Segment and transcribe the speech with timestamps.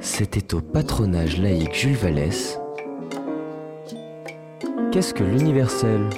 [0.00, 2.58] C'était au patronage laïque Jules Vallès.
[4.92, 6.10] Qu'est-ce que l'universel?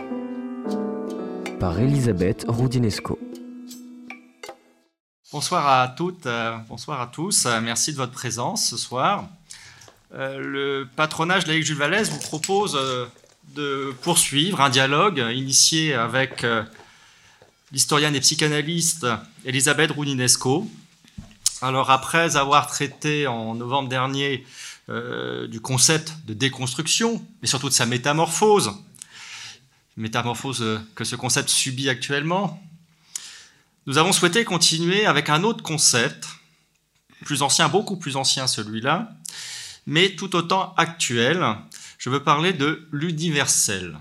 [1.61, 3.19] Par Elisabeth Roudinesco.
[5.33, 7.47] Bonsoir à toutes, euh, bonsoir à tous.
[7.47, 9.29] Euh, merci de votre présence ce soir.
[10.13, 12.79] Euh, le patronage laïque Jules Vallès vous propose
[13.55, 16.45] de poursuivre un dialogue initié avec
[17.73, 19.07] l'historienne et psychanalyste
[19.45, 20.69] Elisabeth Roudinesco.
[21.63, 24.45] Alors après avoir traité en novembre dernier
[24.89, 28.73] du concept de déconstruction, mais surtout de sa métamorphose,
[29.97, 32.61] métamorphose que ce concept subit actuellement,
[33.87, 36.27] nous avons souhaité continuer avec un autre concept,
[37.25, 39.13] plus ancien, beaucoup plus ancien celui-là,
[39.87, 41.47] mais tout autant actuel.
[41.97, 44.01] Je veux parler de l'universel.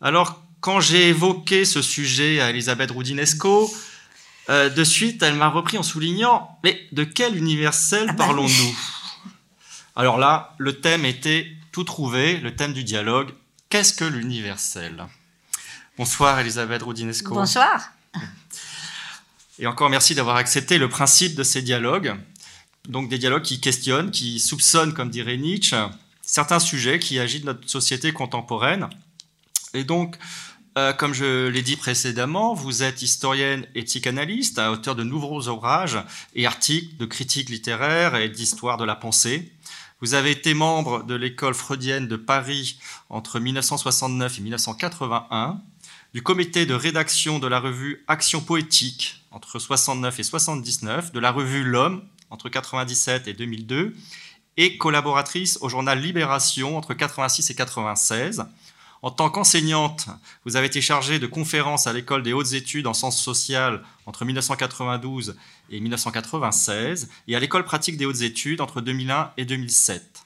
[0.00, 3.72] Alors, quand j'ai évoqué ce sujet à Elisabeth Roudinesco,
[4.48, 8.78] euh, de suite, elle m'a repris en soulignant Mais de quel universel ah bah parlons-nous?
[9.96, 13.32] Alors là, le thème était tout trouvé, le thème du dialogue.
[13.68, 15.06] Qu'est-ce que l'universel?
[15.98, 17.34] Bonsoir Elisabeth Roudinesco.
[17.34, 17.90] Bonsoir.
[19.58, 22.14] Et encore merci d'avoir accepté le principe de ces dialogues.
[22.88, 25.76] Donc des dialogues qui questionnent, qui soupçonnent, comme dirait Nietzsche,
[26.22, 28.88] certains sujets qui agitent notre société contemporaine.
[29.74, 30.16] Et donc,
[30.76, 35.98] euh, comme je l'ai dit précédemment, vous êtes historienne et psychanalyste, auteur de nombreux ouvrages
[36.34, 39.52] et articles de critique littéraire et d'histoire de la pensée.
[40.02, 45.62] Vous avez été membre de l'école freudienne de Paris entre 1969 et 1981,
[46.12, 51.30] du comité de rédaction de la revue Action poétique entre 69 et 79, de la
[51.30, 53.94] revue L'Homme entre 97 et 2002,
[54.58, 58.44] et collaboratrice au journal Libération entre 86 et 96.
[59.06, 60.08] En tant qu'enseignante,
[60.44, 64.24] vous avez été chargée de conférences à l'école des hautes études en sciences sociales entre
[64.24, 65.36] 1992
[65.70, 70.24] et 1996 et à l'école pratique des hautes études entre 2001 et 2007.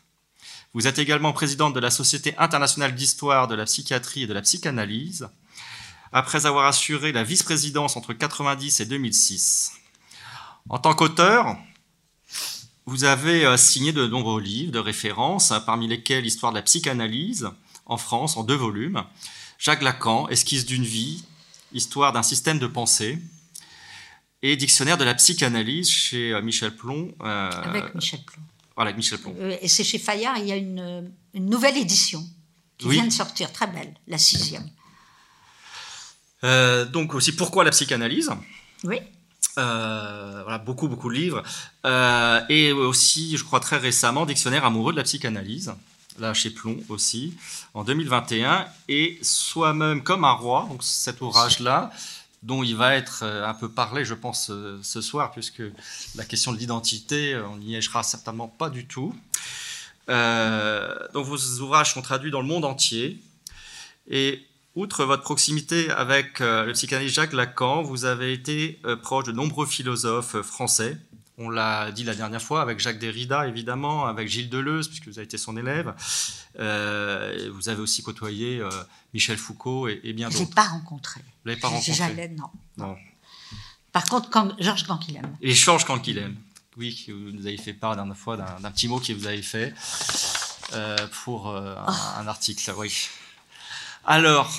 [0.72, 4.40] Vous êtes également présidente de la Société internationale d'histoire de la psychiatrie et de la
[4.40, 5.28] psychanalyse
[6.10, 9.72] après avoir assuré la vice-présidence entre 1990 et 2006.
[10.70, 11.58] En tant qu'auteur,
[12.86, 16.62] vous avez euh, signé de nombreux livres de référence, hein, parmi lesquels Histoire de la
[16.62, 17.50] psychanalyse
[17.90, 19.04] en France en deux volumes,
[19.58, 21.24] Jacques Lacan, Esquisse d'une vie,
[21.72, 23.18] Histoire d'un système de pensée,
[24.42, 27.14] et Dictionnaire de la psychanalyse chez euh, Michel Plon.
[27.22, 28.42] Euh, avec Michel Plon.
[28.74, 29.34] Voilà, avec Michel Plon.
[29.60, 32.26] et c'est chez Fayard, il y a une, nouvelle édition
[32.78, 34.68] qui vient de sortir, très belle, la sixième.
[36.44, 38.30] Euh, donc aussi pourquoi la psychanalyse?
[38.84, 38.96] Oui.
[39.58, 41.42] Euh, voilà, beaucoup, beaucoup de livres.
[41.84, 45.74] Euh, et aussi, je crois très récemment, Dictionnaire amoureux de la psychanalyse,
[46.20, 47.34] là chez Plomb aussi,
[47.74, 48.66] en 2021.
[48.88, 51.90] Et Soi-même comme un roi, donc cet ouvrage-là,
[52.42, 54.50] dont il va être un peu parlé, je pense,
[54.82, 55.62] ce soir, puisque
[56.14, 59.14] la question de l'identité, on n'y échera certainement pas du tout.
[60.08, 63.22] donc vos ouvrages sont traduits dans le monde entier.
[64.08, 64.42] Et
[64.76, 69.32] Outre votre proximité avec euh, le psychanalyste Jacques Lacan, vous avez été euh, proche de
[69.32, 70.96] nombreux philosophes euh, français.
[71.42, 75.18] On l'a dit la dernière fois avec Jacques Derrida, évidemment, avec Gilles Deleuze, puisque vous
[75.18, 75.94] avez été son élève.
[76.54, 78.62] vous avez aussi côtoyé
[79.14, 80.38] Michel Foucault et, bien d'autres.
[80.38, 81.20] Je ne l'ai pas rencontré.
[81.20, 82.50] Vous l'avez pas rencontré Jamais, non.
[82.76, 82.96] non.
[83.90, 85.36] Par contre, quand, Georges Canquilhem.
[85.40, 86.36] Et Georges Canquilhem,
[86.76, 89.42] oui, vous nous avez fait part la dernière fois d'un petit mot qu'il vous avez
[89.42, 89.74] fait
[91.24, 91.90] pour oh.
[91.90, 92.72] un, article.
[92.76, 93.08] Oui.
[94.04, 94.50] Alors,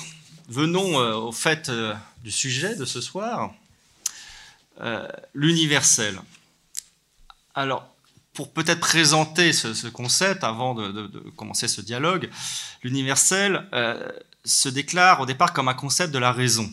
[0.48, 3.52] venons euh, au fait euh, du sujet de ce soir,
[4.80, 6.20] euh, l'universel.
[7.54, 7.86] Alors,
[8.32, 12.30] pour peut-être présenter ce, concept avant de, commencer ce dialogue,
[12.82, 13.68] l'universel
[14.44, 16.72] se déclare au départ comme un concept de la raison.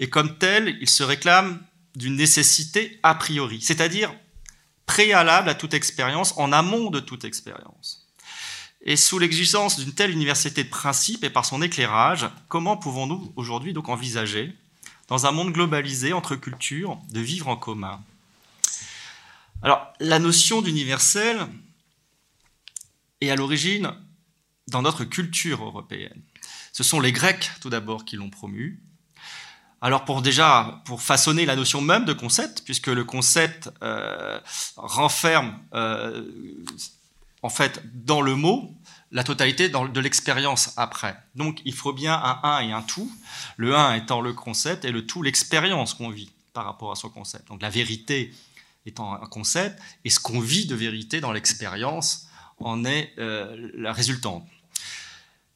[0.00, 1.62] Et comme tel, il se réclame
[1.94, 4.14] d'une nécessité a priori, c'est-à-dire
[4.86, 8.08] préalable à toute expérience, en amont de toute expérience.
[8.82, 13.74] Et sous l'exigence d'une telle université de principe et par son éclairage, comment pouvons-nous aujourd'hui
[13.74, 14.54] donc envisager,
[15.08, 18.00] dans un monde globalisé entre cultures, de vivre en commun?
[19.62, 21.38] Alors, la notion d'universel
[23.20, 23.92] est à l'origine
[24.68, 26.22] dans notre culture européenne.
[26.72, 28.82] Ce sont les Grecs, tout d'abord, qui l'ont promu.
[29.82, 34.38] Alors pour déjà pour façonner la notion même de concept, puisque le concept euh,
[34.76, 36.22] renferme euh,
[37.42, 38.74] en fait, dans le mot,
[39.12, 41.16] la totalité de l'expérience après.
[41.34, 43.10] Donc, il faut bien un 1 et un tout.
[43.56, 47.08] Le 1 étant le concept et le tout l'expérience qu'on vit par rapport à son
[47.08, 47.48] concept.
[47.48, 48.32] Donc, la vérité
[48.86, 52.26] étant un concept et ce qu'on vit de vérité dans l'expérience
[52.58, 54.46] en est euh, la résultante.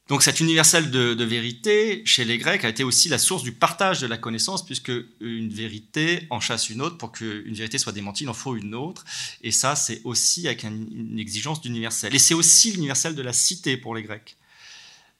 [0.08, 4.00] Donc cet universel de, vérité, chez les Grecs, a été aussi la source du partage
[4.00, 6.98] de la connaissance, puisque une vérité en chasse une autre.
[6.98, 9.04] Pour qu'une vérité soit démentie, il en faut une autre.
[9.42, 12.14] Et ça, c'est aussi avec une exigence d'universel.
[12.14, 14.36] Et c'est aussi l'universel de la cité pour les Grecs.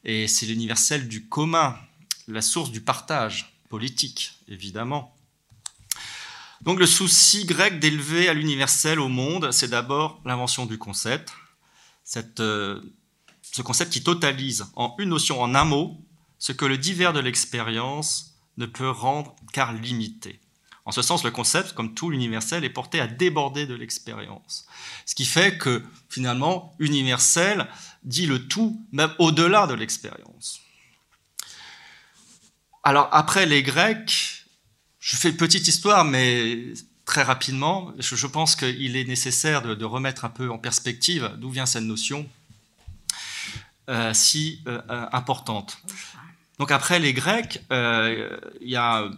[0.04, 1.78] Et c'est l'universel du commun,
[2.28, 5.13] la source du partage politique, évidemment.
[6.64, 11.31] Donc le souci grec d'élever à l'universel au monde, c'est d'abord l'invention du concept.
[12.40, 12.81] Euh,
[13.43, 15.99] ce concept qui totalise en une notion, en un mot,
[16.38, 20.40] ce que le divers de l'expérience ne peut rendre qu'à limiter.
[20.87, 24.67] En ce sens, le concept, comme tout l'universel, est porté à déborder de l'expérience.
[25.05, 27.69] Ce qui fait que, finalement, universel
[28.05, 30.60] dit le tout, même au-delà de l'expérience.
[32.82, 34.44] Alors, après les Grecs,
[35.04, 36.72] je fais une petite histoire, mais
[37.04, 41.66] très rapidement, je pense qu'il est nécessaire de remettre un peu en perspective d'où vient
[41.66, 42.26] cette notion
[43.90, 45.76] euh, si euh, euh, importante.
[46.58, 49.10] Donc après les Grecs, il y a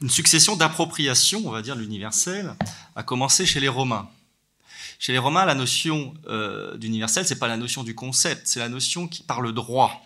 [0.00, 2.54] une succession d'appropriations, on va dire, l'universel,
[2.94, 4.08] a commencé chez les Romains.
[5.00, 6.14] Chez les Romains, la notion
[6.76, 10.00] d'universel, c'est pas la notion du concept, c'est la notion qui parle droit.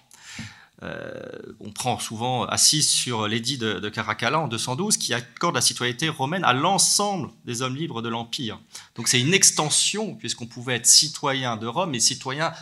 [0.83, 6.09] On prend souvent assise sur l'édit de, de, Caracalla en 212 qui accorde la citoyenneté
[6.09, 8.61] romaine à l'ensemble des hommes libres de l'Empire.
[8.95, 12.53] Donc c'est une extension, puisqu'on pouvait être citoyen de Rome et citoyen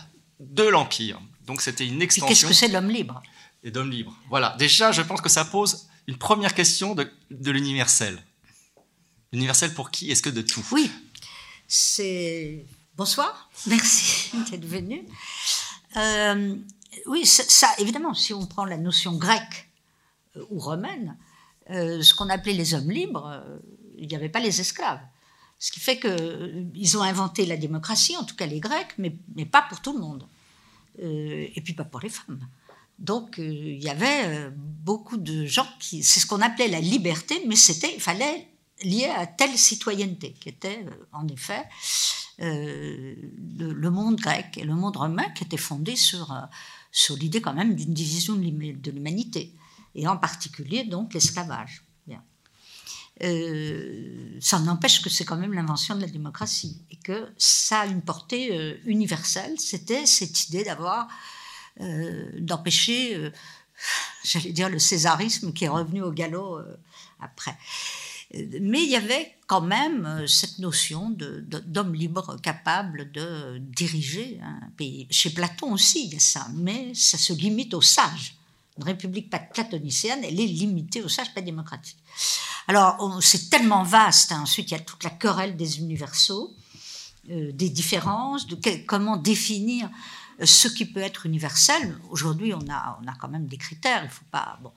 [0.41, 1.21] de l'Empire.
[1.47, 2.29] Donc c'était une extension.
[2.29, 3.23] Qu'est-ce que c'est l'homme libre?
[3.63, 4.17] Et d'homme libre.
[4.29, 4.55] Voilà.
[4.59, 8.23] Déjà, je pense que ça pose une première question de, l'universel.
[9.33, 10.11] L'universel pour qui?
[10.11, 10.65] Est-ce que de tout?
[10.71, 10.91] Oui.
[11.67, 12.65] C'est.
[12.97, 13.51] Bonsoir.
[13.67, 15.07] Merci d'être venu.
[15.97, 16.57] Euh,
[17.07, 19.71] oui, ça, évidemment, si on prend la notion grecque
[20.37, 21.17] euh, ou romaine,
[21.71, 23.43] euh, ce qu'on appelait les hommes libres,
[23.97, 25.01] il n'y avait pas les esclaves.
[25.59, 29.11] Ce qui fait qu'ils ont inventé la démocratie, en tout cas les Grecs, mais,
[29.47, 30.27] pas pour tout le monde.
[31.03, 32.47] Euh, et puis pas pour les femmes.
[32.99, 36.81] Donc euh, il y avait euh, beaucoup de gens qui, c'est ce qu'on appelait la
[36.81, 38.49] liberté, mais c'était, il fallait
[38.83, 41.65] lié à telle citoyenneté, qui était en effet
[42.39, 46.37] le, monde grec et le monde romain, qui était fondé sur,
[46.95, 49.53] sur l'idée quand même d'une division de l'humanité,
[49.97, 51.85] et en particulier donc l'esclavage.
[53.23, 57.87] Euh, ça n'empêche que c'est quand même l'invention de la démocratie et que ça a
[57.87, 59.55] une portée euh, universelle.
[59.61, 61.07] C'était cette idée d'avoir,
[61.81, 63.31] euh, d'empêcher,
[64.25, 66.59] j'allais dire, le césarisme qui est revenu au galop
[67.21, 67.57] après.
[68.61, 75.07] Mais il y avait quand même cette notion d'homme libre capable de diriger un pays.
[75.11, 78.37] Chez Platon aussi, il y a ça, mais ça se limite aux sages.
[78.79, 81.99] Une république platonicienne, elle est limitée aux sages, pas démocratique.
[82.67, 84.33] Alors, c'est tellement vaste.
[84.33, 84.43] Hein.
[84.43, 86.55] Ensuite, il y a toute la querelle des universaux,
[87.31, 89.91] euh, des différences, de comment définir euh,
[90.43, 91.97] ce qui peut être universel.
[92.11, 94.03] Aujourd'hui, on a, on a quand même des critères.
[94.05, 94.59] Il faut pas.
[94.63, 94.73] Bon.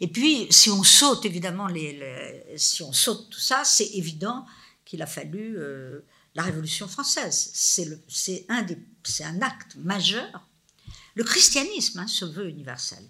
[0.00, 4.46] Et puis, si on saute évidemment les, si on saute tout ça, c'est évident
[4.84, 6.00] qu'il a fallu euh,
[6.34, 7.50] la Révolution française.
[7.54, 10.46] C'est un des, c'est un acte majeur.
[11.14, 13.02] Le christianisme hein, se veut universel.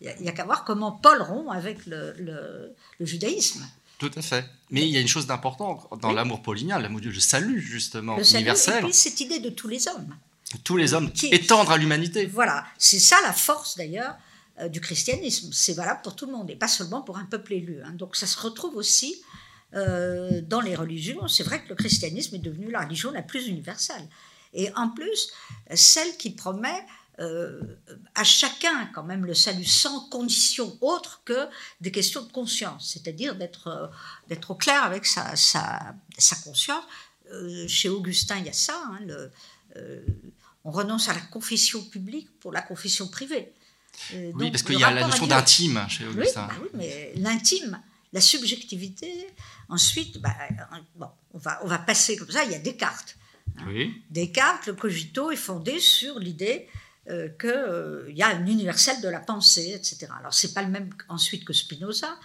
[0.00, 3.66] Il n'y a, qu'à voir comment Paul rompt avec le, le, judaïsme.
[3.98, 4.44] Tout à fait.
[4.70, 8.30] Mais il y a une chose d'importante dans l'amour paulinien, l'amour du salut, justement, le
[8.30, 8.80] universel.
[8.80, 10.14] et puis cette idée de tous les hommes.
[10.62, 12.26] Tous les hommes, qui, étendre à l'humanité.
[12.26, 14.16] Voilà, c'est ça la force d'ailleurs
[14.60, 15.50] euh, du christianisme.
[15.52, 17.82] C'est valable pour tout le monde et pas seulement pour un peuple élu.
[17.82, 17.92] Hein.
[17.92, 19.20] Donc ça se retrouve aussi
[19.74, 21.28] euh, dans les religions.
[21.28, 24.08] C'est vrai que le christianisme est devenu la religion la plus universelle.
[24.54, 25.30] Et en plus,
[25.74, 26.86] celle qui promet
[27.18, 27.60] euh,
[28.14, 31.48] à chacun quand même le salut sans condition autre que
[31.82, 33.90] des questions de conscience, c'est-à-dire d'être
[34.28, 36.84] d'être au clair avec sa, sa, sa conscience.
[37.66, 38.80] Chez Augustin, il y a ça.
[38.86, 39.30] Hein, le,
[40.66, 43.52] on renonce à la confession publique pour la confession privée.
[44.12, 46.48] oui, parce qu'il y a la notion d'intime chez Augustin.
[46.48, 47.80] Bah oui, mais l'intime,
[48.12, 49.28] la subjectivité,
[49.68, 50.34] ensuite, bah,
[50.96, 53.16] bon, on, va, on va passer comme ça, il y a Descartes.
[53.58, 53.64] Hein.
[53.68, 54.02] Oui.
[54.10, 56.68] Descartes, le cogito est fondé sur l'idée
[57.08, 60.08] euh, qu'il euh, y a un universel de la pensée, etc.
[60.18, 62.18] Alors, c'est pas le même ensuite que Spinoza,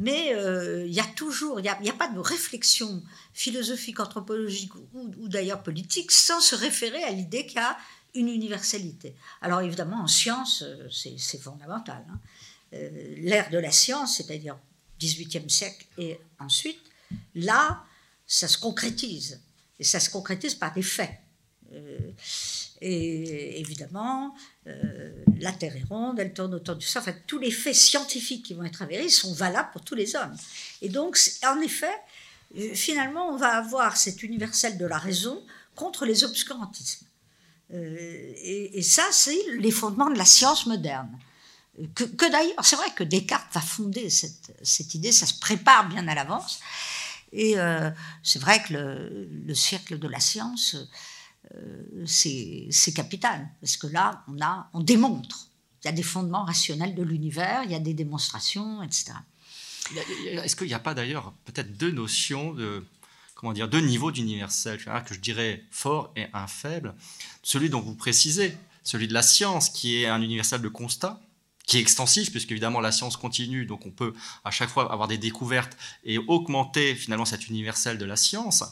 [0.00, 3.02] mais euh, il y a toujours, il n'y a, pas de réflexion
[3.34, 7.76] philosophique, anthropologique ou, d'ailleurs politique sans se référer à l'idée qu'il y a
[8.14, 9.14] une universalité.
[9.42, 12.02] Alors, évidemment, en science, c'est fondamental.
[12.10, 12.18] Hein.
[13.18, 14.56] L'ère de la science, c'est-à-dire
[15.00, 16.80] 18e siècle et ensuite,
[17.34, 17.84] là,
[18.26, 19.40] ça se concrétise.
[19.78, 21.12] Et ça se concrétise par des faits.
[22.82, 24.34] Et évidemment,
[24.66, 27.08] euh, la Terre est ronde, elle tourne autour du Soleil.
[27.10, 30.34] Enfin, tous les faits scientifiques qui vont être avérés sont valables pour tous les hommes.
[30.80, 31.92] Et donc, en effet,
[32.56, 35.44] euh, finalement, on va avoir cet universel de la raison
[35.74, 37.06] contre les obscurantismes.
[37.72, 41.10] et, ça, c'est les fondements de la science moderne.
[41.94, 46.14] Que, d'ailleurs, c'est vrai que Descartes va fonder cette, idée, ça se prépare bien à
[46.14, 46.60] l'avance.
[47.32, 47.54] Et
[48.24, 50.76] c'est vrai que le, le, siècle de la science,
[52.06, 55.48] c'est capital, parce que là, on, a, on démontre.
[55.82, 59.12] Il y a des fondements rationnels de l'univers, il y a des démonstrations, etc.
[60.26, 62.84] Est-ce qu'il n'y a pas d'ailleurs peut-être deux notions de
[63.34, 66.94] comment dire deux niveaux d'universel que je dirais fort et un faible
[67.42, 71.20] Celui dont vous précisez, celui de la science, qui est un universel de constat,
[71.66, 74.12] qui est extensif, puisque évidemment la science continue, donc on peut
[74.44, 78.64] à chaque fois avoir des découvertes et augmenter finalement cet universel de la science.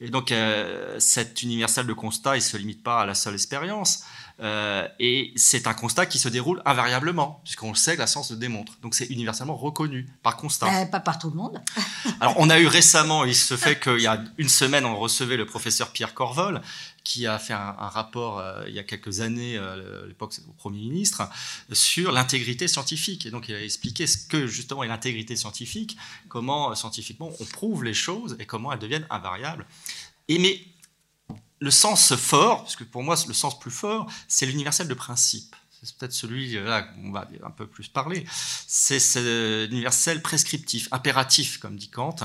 [0.00, 3.34] Et donc, euh, cet universel de constat, il ne se limite pas à la seule
[3.34, 4.04] expérience.
[4.42, 8.38] Euh, et c'est un constat qui se déroule invariablement, puisqu'on sait que la science le
[8.38, 8.78] démontre.
[8.80, 10.66] Donc c'est universellement reconnu par constat.
[10.66, 11.60] Euh, pas par tout le monde.
[12.20, 15.36] Alors on a eu récemment, il se fait qu'il y a une semaine, on recevait
[15.36, 16.62] le professeur Pierre Corvol,
[17.04, 19.76] qui a fait un, rapport euh, il y a quelques années, à
[20.06, 21.28] l'époque au Premier ministre,
[21.72, 23.26] sur l'intégrité scientifique.
[23.26, 25.96] Et donc il a expliqué ce que justement est l'intégrité scientifique,
[26.28, 29.66] comment scientifiquement on prouve les choses et comment elles deviennent invariables.
[30.28, 30.60] Et mais
[31.60, 35.54] le sens fort, parce que pour moi le sens plus fort, c'est l'universel de principe.
[35.82, 38.24] C'est peut-être celui là on va un peu plus parler.
[38.66, 39.00] C'est
[39.68, 42.16] l'universel prescriptif, impératif, comme dit Kant.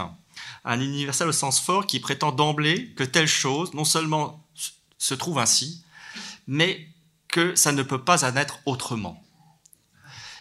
[0.65, 4.45] Un universel au sens fort qui prétend d'emblée que telle chose, non seulement
[5.05, 5.83] se trouve ainsi,
[6.47, 6.88] mais
[7.27, 9.21] que ça ne peut pas en être autrement.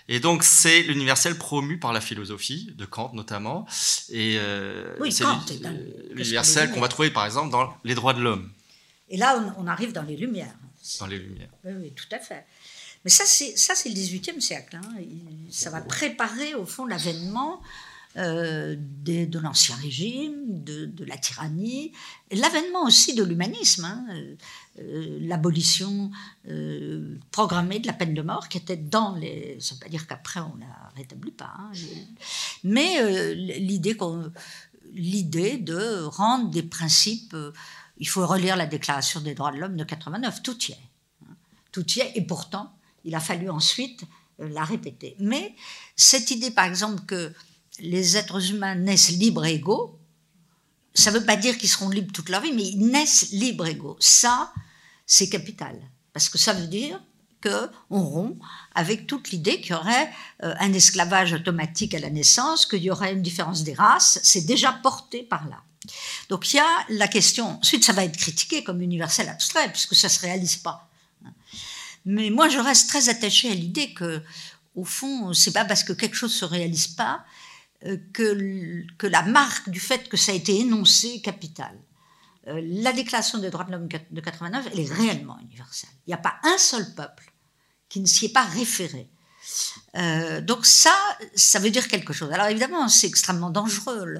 [0.08, 3.66] Et donc c'est l'universel promu par la philosophie, de Kant notamment.
[4.10, 5.24] Et euh, c'est
[6.14, 8.50] l'universel qu'on va trouver par exemple dans les droits de l'homme.
[9.10, 10.56] Et là, on, arrive dans les Lumières.
[10.98, 11.50] Dans les Lumières.
[11.64, 12.46] Oui, oui tout à fait.
[13.04, 14.76] Mais ça, c'est, ça, c'est le XVIIIe siècle.
[14.76, 14.88] Hein.
[15.50, 17.60] Ça va préparer, au fond, l'avènement
[18.16, 21.92] euh, de, l'ancien régime, de, la tyrannie,
[22.30, 24.06] l'avènement aussi de l'humanisme, hein.
[24.78, 26.10] euh, l'abolition
[26.48, 29.58] euh, programmée de la peine de mort, qui était dans les...
[29.60, 31.52] Ça ne veut pas dire qu'après, on ne la rétablit pas.
[31.58, 31.72] Hein.
[32.62, 33.96] mais l'idée,
[34.92, 37.36] l'idée de rendre des principes
[37.98, 40.90] il faut relire la Déclaration des droits de l'homme de 89, tout y est.
[41.72, 42.72] Tout y est, et pourtant,
[43.04, 44.04] il a fallu ensuite
[44.38, 45.16] la répéter.
[45.18, 45.54] Mais
[45.96, 47.32] cette idée, par exemple, que
[47.78, 49.98] les êtres humains naissent libres et égaux,
[50.94, 53.66] ça ne veut pas dire qu'ils seront libres toute leur vie, mais ils naissent libres
[53.66, 53.96] et égaux.
[53.98, 54.52] Ça,
[55.06, 55.76] c'est capital.
[56.12, 57.00] Parce que ça veut dire
[57.42, 58.38] qu'on rompt
[58.74, 60.10] avec toute l'idée qu'il y aurait
[60.44, 64.20] euh, un esclavage automatique à la naissance, qu'il y aurait une différence des races.
[64.22, 65.60] C'est déjà porté par là.
[66.30, 69.94] Donc il y a la question, ensuite ça va être critiqué comme universel abstrait, puisque
[69.94, 70.88] ça ne se réalise pas.
[72.06, 74.22] Mais moi je reste très attachée à l'idée que,
[74.74, 77.24] au fond, c'est pas parce que quelque chose ne se réalise pas
[78.12, 81.78] que, que la marque du fait que ça a été énoncé est capitale.
[82.48, 85.90] Euh, la Déclaration des droits de l'homme de 89, elle est réellement universelle.
[86.06, 87.32] Il n'y a pas un seul peuple
[87.88, 89.08] qui ne s'y est pas référé.
[89.96, 90.94] Euh, donc ça,
[91.34, 92.30] ça veut dire quelque chose.
[92.32, 94.16] Alors évidemment, c'est extrêmement dangereux.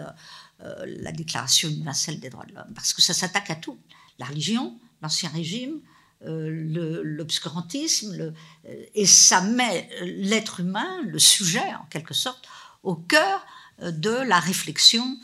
[0.61, 3.78] Euh, la Déclaration universelle des droits de l'homme, parce que ça s'attaque à tout.
[4.18, 5.80] La religion, l'ancien régime,
[6.26, 12.49] euh, l'obscurantisme, euh, et ça met l'être humain, le sujet en quelque sorte,
[12.83, 13.44] au cœur
[13.81, 15.19] de la réflexion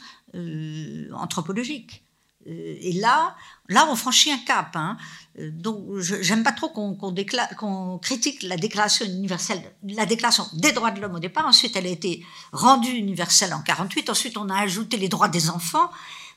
[1.12, 2.04] anthropologique.
[2.47, 3.37] Et là,
[3.69, 4.75] là, on franchit un cap.
[4.75, 4.97] Hein.
[5.38, 11.16] Donc, j'aime pas trop qu'on critique la Déclaration universelle, la Déclaration des droits de l'homme
[11.16, 11.47] au départ.
[11.47, 14.09] Ensuite, elle a été rendue universelle en 48.
[14.09, 15.90] Ensuite, on a ajouté les droits des enfants.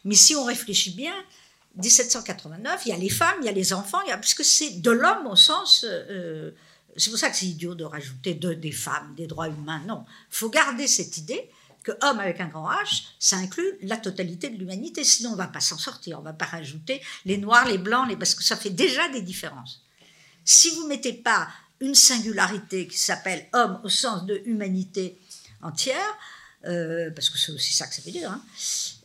[0.04, 1.14] Mais si on réfléchit bien,
[1.82, 4.44] 1789, il y a les femmes, il y a les enfants, il y a, puisque
[4.44, 5.86] c'est de l'homme au sens.
[5.88, 6.52] Euh,
[6.98, 9.82] c'est pour ça que c'est idiot de rajouter de, des femmes, des droits humains.
[9.88, 11.50] Non, faut garder cette idée
[11.84, 15.04] que homme avec un grand H, ça inclut la totalité de l'humanité.
[15.04, 16.18] Sinon, on ne va pas s'en sortir.
[16.18, 19.22] On ne va pas rajouter les noirs, les blancs, parce que ça fait déjà des
[19.22, 19.84] différences.
[20.46, 21.48] Si vous ne mettez pas
[21.80, 25.20] une singularité qui s'appelle homme au sens de humanité
[25.62, 26.18] entière,
[26.66, 28.42] euh, parce que c'est aussi ça que ça veut dire, hein,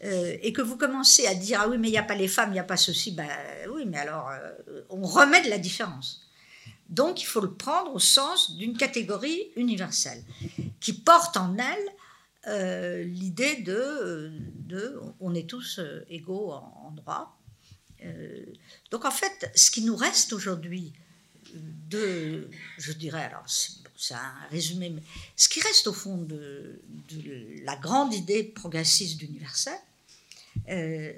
[0.05, 2.29] euh, et que vous commencez à dire ah oui mais il n'y a pas les
[2.29, 3.29] femmes, il n'y a pas ceci, ben
[3.73, 6.23] oui mais alors euh, on remet de la différence.
[6.89, 10.23] Donc il faut le prendre au sens d'une catégorie universelle
[10.81, 11.89] qui porte en elle
[12.49, 17.39] euh, l'idée de, de, on est tous euh, égaux en, droit.
[18.05, 18.45] Euh,
[18.91, 20.93] donc en fait, ce qui nous reste aujourd'hui
[21.55, 23.45] de, je dirais, alors
[23.97, 25.03] c'est un résumé, mais
[25.37, 29.79] ce qui reste au fond de, de la grande idée progressiste d'universel,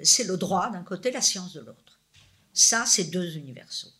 [0.03, 1.99] c'est le droit d'un côté, la science de l'autre.
[2.53, 3.91] Ça, c'est deux universaux.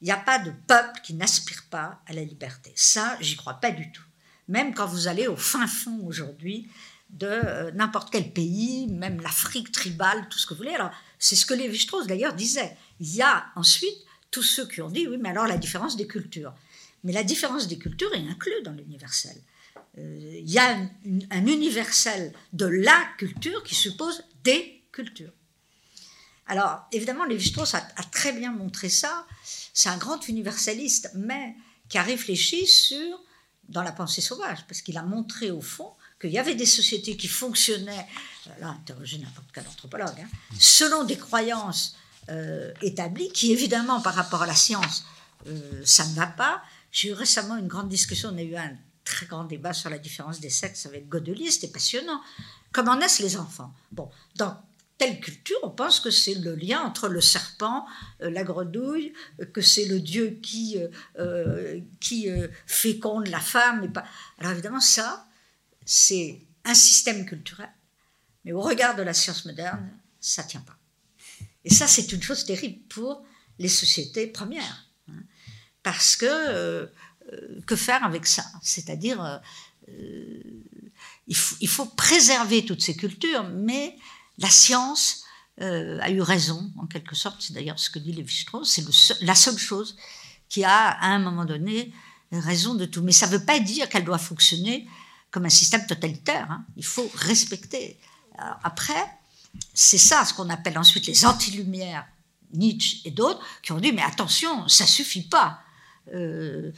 [0.00, 2.72] Il n'y a pas de peuple qui n'aspire pas à la liberté.
[2.74, 4.02] Ça, j'y crois pas du tout
[4.52, 6.68] même quand vous allez au fin fond aujourd'hui
[7.10, 10.74] de euh, n'importe quel pays, même l'Afrique tribale, tout ce que vous voulez.
[10.74, 12.76] Alors, c'est ce que Lévi-Strauss d'ailleurs disait.
[13.00, 13.96] Il y a ensuite
[14.30, 16.52] tous ceux qui ont dit oui, mais alors la différence des cultures.
[17.02, 19.36] Mais la différence des cultures est inclue dans l'universel.
[19.98, 20.76] Euh, il y a
[21.30, 25.32] un, universel de la culture qui suppose des cultures.
[26.46, 27.80] Alors, évidemment, Lévi-Strauss a,
[28.10, 29.26] très bien montré ça.
[29.72, 31.54] C'est un grand universaliste, mais
[31.88, 33.18] qui a réfléchi sur,
[33.68, 37.16] dans la pensée sauvage, parce qu'il a montré au fond qu'il y avait des sociétés
[37.16, 38.06] qui fonctionnaient,
[38.46, 40.28] euh, là, interroger n'importe quel anthropologue, hein,
[40.58, 41.96] selon des croyances
[42.28, 45.04] euh, établies, qui évidemment, par rapport à la science,
[45.84, 46.62] ça ne va pas.
[46.92, 49.98] J'ai eu récemment une grande discussion, on a eu un très grand débat sur la
[49.98, 52.20] différence des sexes avec Godelier, c'était passionnant.
[52.70, 53.72] Comment naissent les enfants?
[53.90, 54.56] Bon, dans
[55.02, 57.86] telle culture, on pense que c'est le lien entre le serpent,
[58.20, 60.78] euh, la grenouille, euh, que c'est le Dieu qui,
[61.18, 62.28] euh, qui
[62.66, 63.82] féconde la femme.
[63.82, 64.04] Et pas...
[64.38, 65.26] Alors évidemment, ça,
[65.84, 67.70] c'est un système culturel.
[68.44, 69.90] Mais au regard de la science moderne,
[70.20, 70.78] ça ne tient pas.
[71.64, 73.24] Et ça, c'est une chose terrible pour
[73.58, 74.88] les sociétés premières.
[75.08, 75.24] Hein.
[75.82, 76.88] parce que
[77.66, 78.44] que faire avec ça?
[78.62, 79.42] C'est-à-dire,
[79.88, 80.40] euh,
[81.26, 83.96] il, faut, préserver toutes ces cultures, mais
[84.38, 85.24] la science
[85.60, 87.36] a eu raison, en quelque sorte.
[87.40, 88.68] C'est d'ailleurs ce que dit Lévi-Strauss.
[88.68, 89.96] C'est la seule chose
[90.48, 91.92] qui a, à un moment donné,
[92.32, 93.02] raison de tout.
[93.02, 94.88] Mais ça ne veut pas dire qu'elle doit fonctionner
[95.30, 96.50] comme un système totalitaire.
[96.50, 96.64] Hein.
[96.76, 97.98] Il faut respecter.
[98.62, 99.06] après,
[99.74, 102.06] c'est ça ce qu'on appelle ensuite les anti-lumières,
[102.54, 105.61] Nietzsche et d'autres, qui ont dit mais attention, ça suffit pas.
[106.14, 106.70] Euh,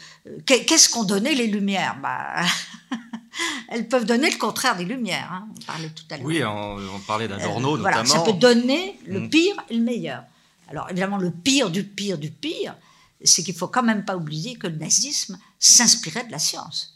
[0.47, 1.97] qu'est-ce qu'ont donné les Lumières?
[2.03, 2.43] Bah,
[3.69, 5.31] Elles peuvent donner le contraire des Lumières.
[5.33, 5.49] Hein.
[5.51, 6.27] On parlait tout à l'heure.
[6.27, 8.05] Oui, on, parlait d'Adorno euh, notamment.
[8.05, 9.31] ça peut donner le mm.
[9.31, 10.25] pire et le meilleur.
[10.69, 12.77] Alors évidemment, le pire du pire du pire,
[13.23, 16.94] c'est qu'il faut quand même pas oublier que le nazisme s'inspirait de la science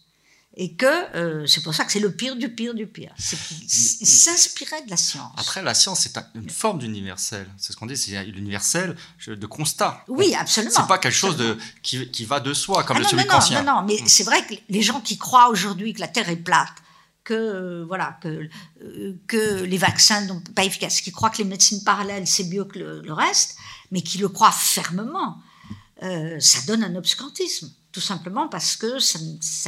[0.61, 3.15] et que euh, c'est pour ça que c'est le pire du pire du pire.
[3.17, 5.31] Il s'inspirait de la science.
[5.37, 7.49] Après, la science, c'est une forme d'universel.
[7.57, 8.97] C'est ce qu'on dit, c'est l'universel
[9.29, 10.05] de constat.
[10.09, 10.75] Oui, absolument.
[10.75, 13.11] C'est pas quelque chose de, qui, qui, va de soi, comme ah le non,
[13.41, 14.09] celui non, non, non, mais mm.
[14.09, 16.75] c'est vrai que les gens qui croient aujourd'hui que la Terre est plate,
[17.23, 18.49] que euh, voilà que,
[18.83, 22.65] euh, que les vaccins sont pas efficaces, qui croient que les médecines parallèles c'est mieux
[22.65, 23.57] que le, reste,
[23.93, 25.38] mais qui le croient fermement,
[26.01, 29.18] ça donne un obscurantisme tout simplement parce que ça,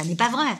[0.05, 0.57] n'est pas vrai.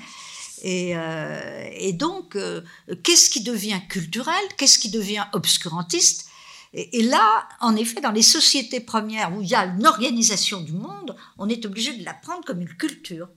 [0.61, 2.61] Et, euh, donc, euh,
[3.01, 6.25] qu'est-ce qui devient culturel Qu'est-ce qui devient obscurantiste?
[6.73, 10.73] Et, là, en effet, dans les sociétés premières où il y a une organisation du
[10.73, 13.29] monde, on est obligé de la prendre comme une culture.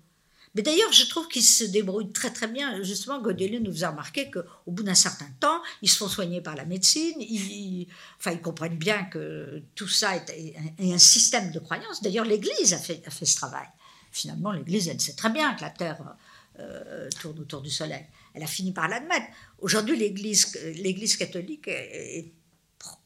[0.56, 2.82] Mais d'ailleurs, je trouve qu'ils se débrouillent très très bien.
[2.82, 6.56] Justement, Godelier nous a remarqué qu'au bout d'un certain temps, ils se font soigner par
[6.56, 7.14] la médecine.
[7.20, 7.86] Ils,
[8.18, 12.02] enfin, ils comprennent bien que tout ça est, un, système de croyance.
[12.02, 13.68] D'ailleurs, l'Église a fait ce travail
[14.14, 16.16] finalement, l'Église, elle sait très bien que la Terre
[16.61, 18.07] euh, tourne autour du Soleil.
[18.33, 19.27] Elle a fini par l'admettre.
[19.59, 22.33] Aujourd'hui, l'Église, l'Église catholique est,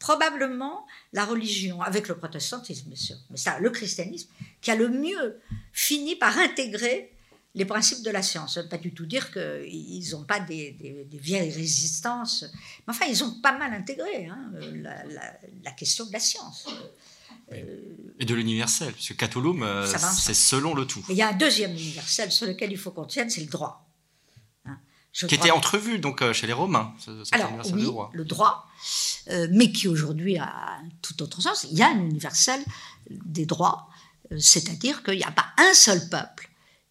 [0.01, 4.29] probablement la religion, avec le protestantisme, bien sûr, mais ça, le christianisme,
[4.61, 5.41] qui a le mieux
[5.73, 7.13] fini par intégrer
[7.55, 8.55] les principes de la science.
[8.55, 12.45] Ça ne veut pas du tout dire qu'ils n'ont pas des, vieilles résistances,
[12.87, 14.51] mais enfin, ils ont pas mal intégré hein,
[15.63, 16.67] la, question de la science.
[18.21, 21.05] Et de l'universel, puisque Catulum, euh, c'est selon le tout.
[21.09, 23.89] il y a un deuxième universel sur lequel il faut qu'on tienne, c'est le droit.
[24.67, 24.77] Hein.
[25.13, 26.93] qui était entrevu donc euh, chez les Romains.
[27.31, 28.11] Alors oui, droit.
[28.13, 28.67] le droit,
[29.31, 31.67] euh, mais qui aujourd'hui a tout autre sens.
[31.71, 32.61] Il y a un universel
[33.09, 33.89] des droits,
[34.37, 36.51] c'est-à-dire qu'il n'y a pas un seul peuple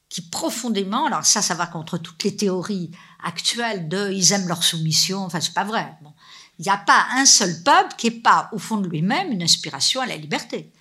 [0.10, 4.63] qui profondément, alors ça, ça va contre toutes les théories actuelles de ils aiment leur
[4.63, 5.94] soumission, enfin c'est pas vrai.
[6.02, 6.13] Bon,
[6.60, 9.44] il n'y a pas un seul peuple qui n'ait pas, au fond de lui-même, une
[9.44, 10.72] inspiration à la liberté.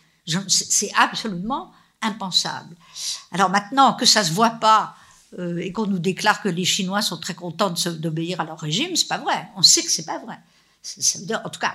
[0.49, 2.77] C'est absolument impensable.
[3.33, 4.97] Alors maintenant que ça ne se voit pas
[5.39, 8.95] euh, et qu'on nous déclare que les Chinois sont très contents d'obéir à leur régime,
[8.97, 9.49] c'est pas vrai.
[9.57, 10.39] On sait que c'est pas vrai.
[10.83, 11.75] Ça veut dire, en tout cas,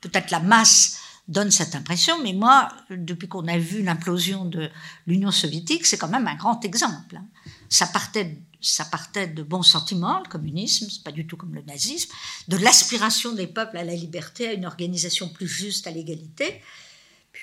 [0.00, 4.70] peut-être la masse donne cette impression, mais moi, depuis qu'on a vu l'implosion de
[5.06, 7.16] l'Union soviétique, c'est quand même un grand exemple.
[7.16, 7.24] Hein.
[7.68, 11.62] Ça partait ça partait de bons sentiments, le communisme, c'est pas du tout comme le
[11.62, 12.10] nazisme,
[12.48, 16.62] de l'aspiration des peuples à la liberté, à une organisation plus juste, à l'égalité.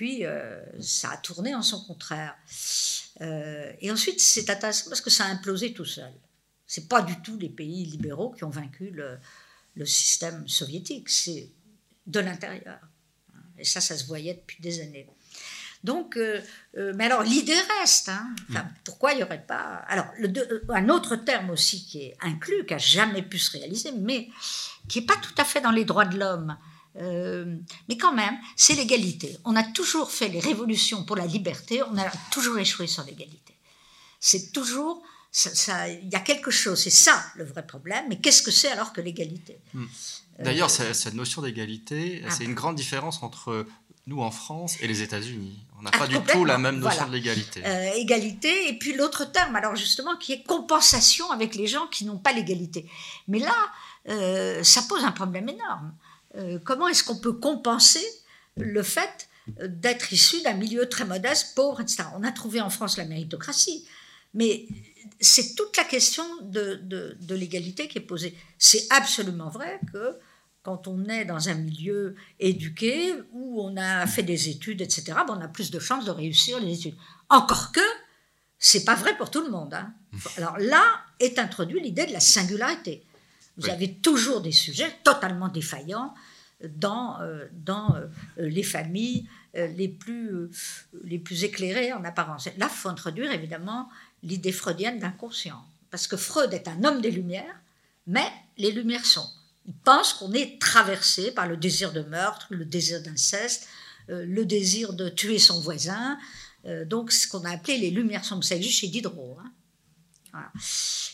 [0.02, 2.36] Puis euh, ça a tourné en son contraire.
[3.22, 6.12] Euh, et ensuite, c'est intéressant parce que ça a implosé tout seul.
[6.66, 9.20] C'est pas du tout les pays libéraux qui ont vaincu le,
[9.76, 11.52] le système soviétique, c'est
[12.08, 12.80] de l'intérieur.
[13.60, 15.08] Et ça, ça se voyait depuis des années.
[15.84, 16.42] Donc, euh,
[16.78, 18.10] euh, mais alors l'idée reste.
[18.10, 18.34] Hein.
[18.50, 18.58] Mm.
[18.84, 22.74] Pourquoi il n'y aurait pas Alors, euh, un autre terme aussi qui est inclus, qui
[22.74, 24.30] a jamais pu se réaliser, mais
[24.88, 26.58] qui n'est pas tout à fait dans les droits de l'homme.
[26.96, 29.38] Mais quand même, c'est l'égalité.
[29.46, 33.54] On a toujours fait les révolutions pour la liberté, on a toujours échoué sur l'égalité.
[34.20, 35.02] C'est toujours,
[35.46, 38.06] il y a quelque chose, c'est ça le vrai problème.
[38.10, 39.60] Mais qu'est-ce que c'est alors que l'égalité?
[39.74, 39.86] Mm.
[40.40, 43.66] D'ailleurs, cette notion d'égalité, ah c'est une grande différence entre
[44.08, 45.60] nous en France et les États-Unis.
[45.78, 47.10] On n'a Ah, pas du tout la même notion voilà.
[47.10, 47.62] de l'égalité.
[47.66, 52.06] Euh, égalité, et puis l'autre terme, alors justement, qui est compensation avec les gens qui
[52.06, 52.90] n'ont pas l'égalité.
[53.28, 53.56] Mais là,
[54.10, 55.94] euh, ça pose un problème énorme.
[56.38, 58.06] Euh, comment est-ce qu'on peut compenser
[58.58, 59.28] le fait
[59.60, 62.04] d'être issu d'un milieu très modeste, pauvre, etc.
[62.16, 63.86] On a trouvé en France la méritocratie,
[64.34, 64.68] mais
[65.20, 68.38] c'est toute la question de, de- de l'égalité qui est posée.
[68.58, 70.18] C'est absolument vrai que
[70.64, 75.36] quand on est dans un milieu éduqué, où on a fait des études, etc., ben,
[75.38, 76.96] on a plus de chances de réussir les études.
[77.30, 77.82] Encore que,
[78.60, 79.74] c'est pas vrai pour tout le monde.
[79.74, 79.92] hein.
[80.38, 80.84] Alors là
[81.20, 83.04] est introduite l'idée de la singularité.
[83.62, 86.14] Vous avez toujours des sujets totalement défaillants
[86.70, 90.50] dans, euh, dans euh, les familles euh, les, plus,
[91.04, 92.46] les plus éclairées en apparence.
[92.58, 93.90] Là, il faut introduire évidemment
[94.24, 95.64] l'idée freudienne d'inconscient.
[95.90, 97.60] Parce que Freud est un homme des Lumières,
[98.08, 99.28] mais les Lumières sont.
[99.68, 103.68] Il pense qu'on est traversé par le désir de meurtre, le désir d'inceste,
[104.08, 106.18] le désir de tuer son voisin.
[106.86, 108.44] Donc, ce qu'on a appelé les Lumières sombres.
[108.44, 109.38] Ça existe chez Diderot.
[109.40, 109.52] hein.
[110.32, 110.52] Voilà.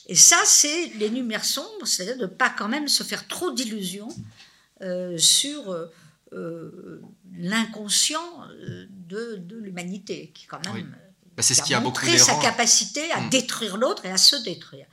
[0.08, 3.52] Et ça, c'est les Lumières sombres, c'est-à-dire de ne pas quand même se faire trop
[3.52, 4.08] d'illusions
[4.82, 5.92] euh, sur euh,
[6.34, 7.02] euh,
[7.36, 8.42] l'inconscient
[8.90, 10.86] de, de l'humanité, qui quand même Oui.
[11.36, 13.30] Bah, c'est ce qui a montré sa capacité à Mm.
[13.30, 14.88] détruire l'autre et à se détruire.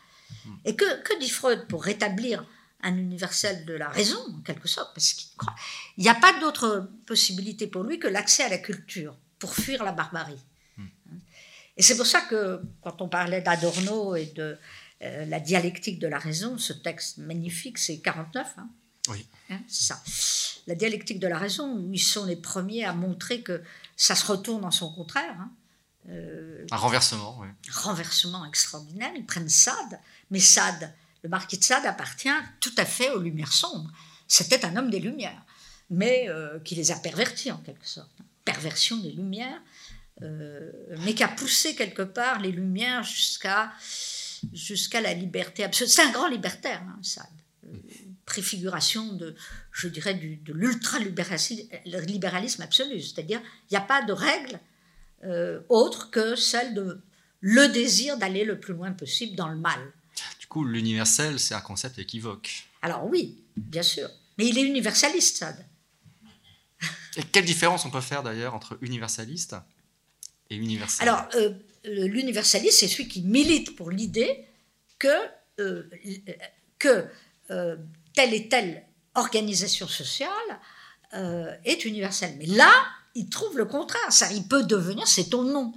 [0.66, 2.44] Et que, que dit Freud pour rétablir
[2.83, 5.31] un universel de la raison, en quelque sorte Parce qu'il
[5.96, 9.92] n'y a pas d'autre possibilité pour lui que l'accès à la culture, pour fuir la
[9.92, 10.42] barbarie.
[11.77, 14.57] Et c'est pour ça que, quand on parlait d'Adorno et de
[15.04, 18.68] euh, la dialectique de la raison, ce texte magnifique, c'est 49, hein,
[19.08, 19.26] Oui.
[19.50, 20.02] Hein, c'est ça.
[20.66, 23.62] La dialectique de la raison, où ils sont les premiers à montrer que
[23.96, 25.36] ça se retourne en son contraire.
[25.38, 25.50] hein.
[26.10, 27.48] Euh, Un renversement, oui.
[27.72, 29.10] renversement extraordinaire.
[29.16, 29.98] Ils prennent Sade,
[30.30, 32.28] mais Sade, le marquis de Sade appartient
[32.60, 33.90] tout à fait aux Lumières sombres.
[34.28, 35.42] C'était un homme des Lumières,
[35.90, 38.10] mais euh, qui les a pervertis en quelque sorte.
[38.44, 39.60] Perversion des Lumières,
[40.22, 40.70] euh,
[41.04, 43.72] mais qui a poussé quelque part les Lumières jusqu'à
[44.52, 45.88] jusqu'à la liberté absolue.
[45.90, 47.26] C'est un grand libertaire, hein, Sade.
[47.66, 47.70] Euh,
[48.26, 49.35] préfiguration de,
[49.72, 53.00] je dirais, du- de l'ultra-libéralisme absolu.
[53.00, 54.61] C'est-à-dire, il n'y a pas de règle
[55.24, 57.00] euh, autre que celle de
[57.40, 59.80] le désir d'aller le plus loin possible dans le mal.
[60.40, 62.64] Du coup, l'universel, c'est un concept équivoque.
[62.83, 65.64] Alors oui, bien sûr, mais il est universaliste, Sade.
[67.16, 69.57] Et quelle différence on peut faire d'ailleurs entre universaliste
[70.50, 71.09] et universel?
[71.09, 71.50] Alors, euh,
[71.84, 74.46] l'universaliste, c'est celui qui milite pour l'idée
[74.98, 75.08] que,
[75.60, 75.88] euh,
[77.50, 77.76] euh,
[78.14, 80.28] telle et telle organisation sociale
[81.14, 82.34] euh, est universelle.
[82.38, 82.72] Mais là,
[83.14, 84.10] il trouve le contraire.
[84.12, 85.72] Ça, il peut devenir, c'est au nom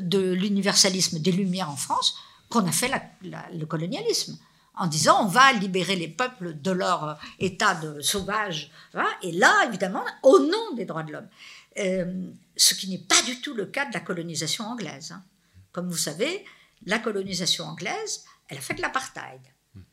[0.00, 2.16] de l'universalisme des Lumières en France
[2.48, 2.90] qu'on a fait
[3.22, 4.38] le colonialisme.
[4.76, 8.70] En disant, on va libérer les peuples de leur état de sauvage.
[8.92, 9.10] voilà.
[9.22, 11.28] Et là, évidemment, au nom des droits de l'homme.
[12.56, 15.12] Ce qui n'est pas du tout le cas de la colonisation anglaise.
[15.12, 15.22] hein.
[15.72, 16.44] Comme vous savez,
[16.86, 19.40] la colonisation anglaise, elle a fait de l'apartheid.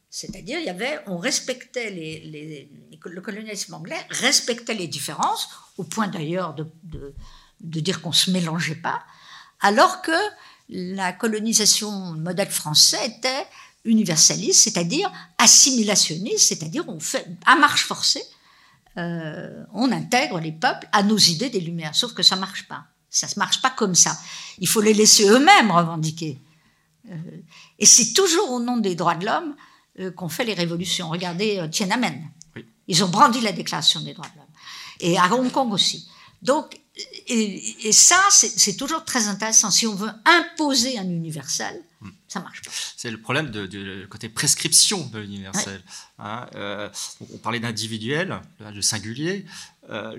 [0.09, 2.71] C'est-à-dire, il y avait, on respectait les, les-
[3.05, 7.13] le colonialisme anglais respectait les différences, au point d'ailleurs de, de-
[7.61, 9.03] de dire qu'on se mélangeait pas,
[9.59, 10.11] alors que
[10.69, 13.45] la colonisation modèle français était
[13.85, 18.23] universaliste, c'est-à-dire assimilationniste, c'est-à-dire on fait à marche forcée,
[18.97, 21.95] euh, on intègre les peuples à nos idées des Lumières.
[21.95, 22.85] Sauf que ça marche pas.
[23.17, 24.17] Ça ne marche pas comme ça.
[24.59, 26.37] Il faut les laisser eux-mêmes revendiquer.
[27.09, 27.15] Euh,
[27.79, 29.55] et c'est toujours au nom des droits de l'homme
[29.99, 31.09] euh, qu'on fait les révolutions.
[31.09, 32.29] Regardez euh, Tiananmen.
[32.55, 32.65] Oui.
[32.87, 34.45] Ils ont brandi la déclaration des droits de l'homme.
[34.99, 36.07] Et à Hong Kong aussi.
[36.41, 36.79] Donc,
[37.27, 39.69] et, et ça, c'est toujours très intéressant.
[39.69, 41.81] Si on veut imposer un universel,
[42.27, 42.71] ça marche pas.
[42.95, 45.81] C'est le problème de- du côté prescription de l'universel.
[46.17, 46.89] Hein, euh,
[47.33, 48.39] on parlait d'individuel,
[48.73, 49.45] de singulier.
[49.89, 50.13] Euh,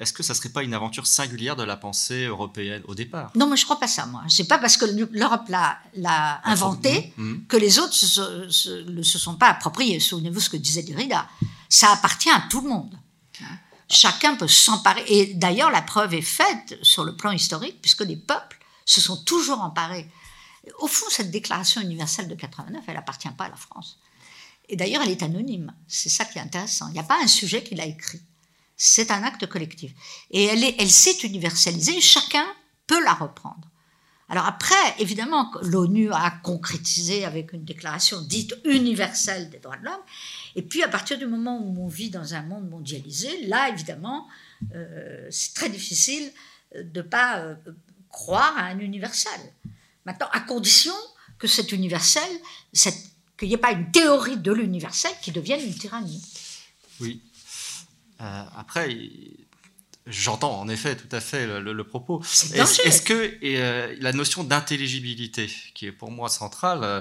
[0.00, 3.30] est-ce que ça serait pas une aventure singulière de la pensée européenne au départ?
[3.34, 4.22] Non, mais je crois pas ça, moi.
[4.28, 7.46] C'est pas parce que l'Europe l'a inventé Mhm.
[7.48, 9.98] que les autres se, se- ne se sont pas appropriés.
[10.00, 11.26] Souvenez-vous ce que disait Derrida.
[11.68, 12.98] Ça appartient à tout le monde.
[13.88, 15.04] Chacun peut s'emparer.
[15.08, 19.16] Et d'ailleurs, la preuve est faite sur le plan historique, puisque les peuples se sont
[19.24, 20.08] toujours emparés.
[20.78, 23.98] Au fond, cette déclaration universelle de 89, elle appartient pas à la France.
[24.68, 25.74] Et d'ailleurs, elle est anonyme.
[25.88, 26.88] C'est ça qui est intéressant.
[26.88, 28.22] Il n'y a pas un sujet qui l'a écrit.
[28.84, 29.92] C'est un acte collectif.
[30.32, 32.00] Et elle est- elle s'est universalisée.
[32.00, 32.44] Chacun
[32.88, 33.68] peut la reprendre.
[34.28, 40.00] Alors après, évidemment, l'ONU a concrétisé avec une déclaration dite universelle des droits de l'homme.
[40.56, 44.26] Et puis, à partir du moment où on vit dans un monde mondialisé, là, évidemment,
[44.74, 46.32] euh, c'est très difficile
[46.74, 47.54] de ne pas euh,
[48.08, 49.40] croire à un universel.
[50.06, 50.94] Maintenant, à condition
[51.38, 52.28] que cet universel,
[53.38, 56.22] qu'il n'y ait pas une théorie de l'universel qui devienne une tyrannie.
[57.00, 57.20] Oui.
[58.22, 58.88] Euh, après,
[60.06, 62.20] J'entends en effet tout à fait le, propos.
[62.22, 67.00] Est-ce que euh, la notion d'intelligibilité, qui est pour moi centrale, euh,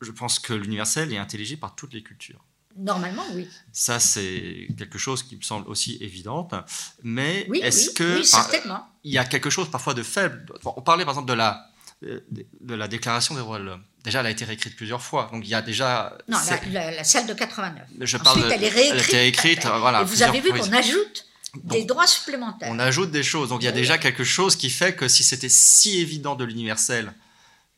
[0.00, 2.42] je pense que l'universel est intelligible par toutes les cultures.
[2.74, 3.46] Normalement, oui.
[3.70, 6.54] Ça, c'est quelque chose qui me semble aussi évidente.
[7.02, 8.88] Mais oui, est-ce oui, que oui, certainement.
[9.04, 11.70] il y a quelque chose parfois de faible On parlait par exemple de la,
[12.02, 13.82] de la Déclaration des droits de l'homme.
[14.04, 15.28] Déjà, elle a été réécrite plusieurs fois.
[15.32, 16.16] Donc, il y a déjà.
[16.28, 16.38] Non,
[16.72, 17.86] la, celle de 89.
[18.00, 18.92] Je parle Ensuite, elle est réécrite.
[18.92, 20.02] Elle a été réécrite, voilà.
[20.02, 22.68] Et vous avez vu qu'on ajoute des droits supplémentaires.
[22.70, 23.50] On ajoute des choses.
[23.50, 26.44] Donc il y a déjà quelque chose qui fait que si c'était si évident de
[26.44, 27.12] l'universel,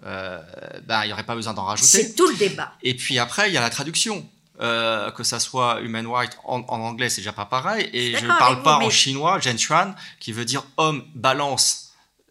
[0.04, 0.38] euh,
[0.84, 1.88] ben, il n'y aurait pas besoin d'en rajouter.
[1.88, 2.72] C'est tout le débat.
[2.82, 4.26] Et puis après, il y a la traduction.
[4.60, 7.90] Euh, que ça soit human right en, anglais, c'est déjà pas pareil.
[7.92, 11.83] Et je ne parle pas en chinois, Zhenchuan, qui veut dire homme, balance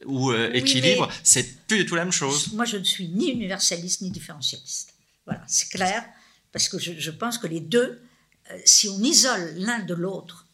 [0.06, 1.10] ou euh, équilibre.
[1.24, 2.54] C'est plus du tout la même chose.
[2.54, 4.94] Moi, je ne suis ni universaliste ni différentialiste.
[5.26, 6.06] Voilà, c'est clair.
[6.52, 8.02] Parce que je, je, pense que les deux,
[8.66, 10.46] si on isole l'un de l'autre,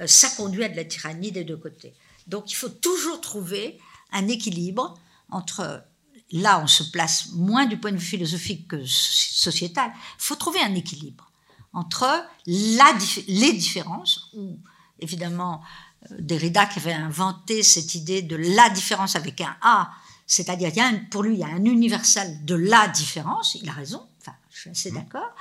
[0.00, 1.94] euh, ça conduit à de la tyrannie des deux côtés.
[2.26, 3.78] Donc il faut toujours trouver
[4.12, 4.98] un équilibre
[5.30, 5.84] entre,
[6.32, 10.60] là on se place moins du point de vue philosophique que sociétal, il faut trouver
[10.60, 11.30] un équilibre
[11.72, 12.06] entre
[12.46, 14.58] la, les différences, ou
[15.00, 19.90] évidemment euh, Derrida qui avait inventé cette idée de la différence avec un A,
[20.26, 20.72] c'est-à-dire
[21.10, 24.60] pour lui il y a un universel de la différence, il a raison, enfin je
[24.60, 24.94] suis assez mmh.
[24.94, 25.34] d'accord,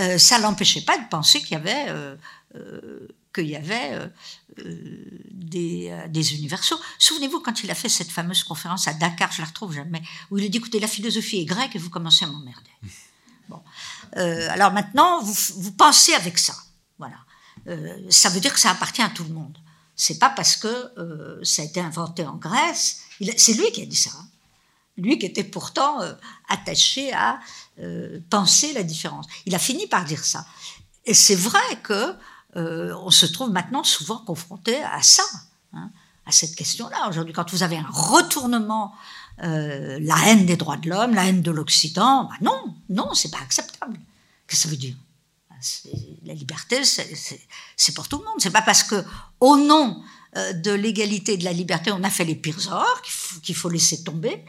[0.00, 1.86] euh, ça l'empêchait pas de penser qu'il y avait
[3.32, 4.06] qu'il y avait euh,
[4.58, 6.78] euh, des, euh, des, universaux.
[6.98, 10.38] Souvenez-vous, quand il a fait cette fameuse conférence à Dakar, je la retrouve jamais, où
[10.38, 12.70] il a dit écoutez, la philosophie est grecque et vous commencez à m'emmerder.
[13.48, 13.60] Bon.
[14.14, 16.54] alors maintenant, vous, vous, pensez avec ça.
[16.98, 17.16] Voilà.
[18.08, 19.58] ça veut dire que ça appartient à tout le monde.
[20.02, 23.02] C'est pas parce que ça a été inventé en Grèce.
[23.36, 24.10] C'est lui qui a dit ça.
[24.18, 24.26] Hein.
[24.96, 26.00] Lui qui était pourtant
[26.48, 27.38] attaché à
[28.30, 29.26] penser la différence.
[29.46, 30.44] Il a fini par dire ça.
[31.04, 32.16] Et c'est vrai que
[32.56, 35.22] euh, on se trouve maintenant souvent confronté à ça,
[35.72, 35.90] hein,
[36.26, 37.08] à cette question-là.
[37.08, 38.94] Aujourd'hui, quand vous avez un retournement,
[39.42, 43.30] euh, la haine des droits de l'homme, la haine de l'Occident, bah non, non, c'est
[43.30, 43.98] pas acceptable.
[44.46, 44.94] Qu'est-ce que ça veut dire?
[46.24, 48.36] La liberté, c'est pour tout le monde.
[48.38, 49.04] C'est pas parce que,
[49.40, 50.02] au nom
[50.36, 53.02] euh, de l'égalité et de la liberté, on a fait les pires horreurs
[53.42, 54.44] qu'il faut, laisser tomber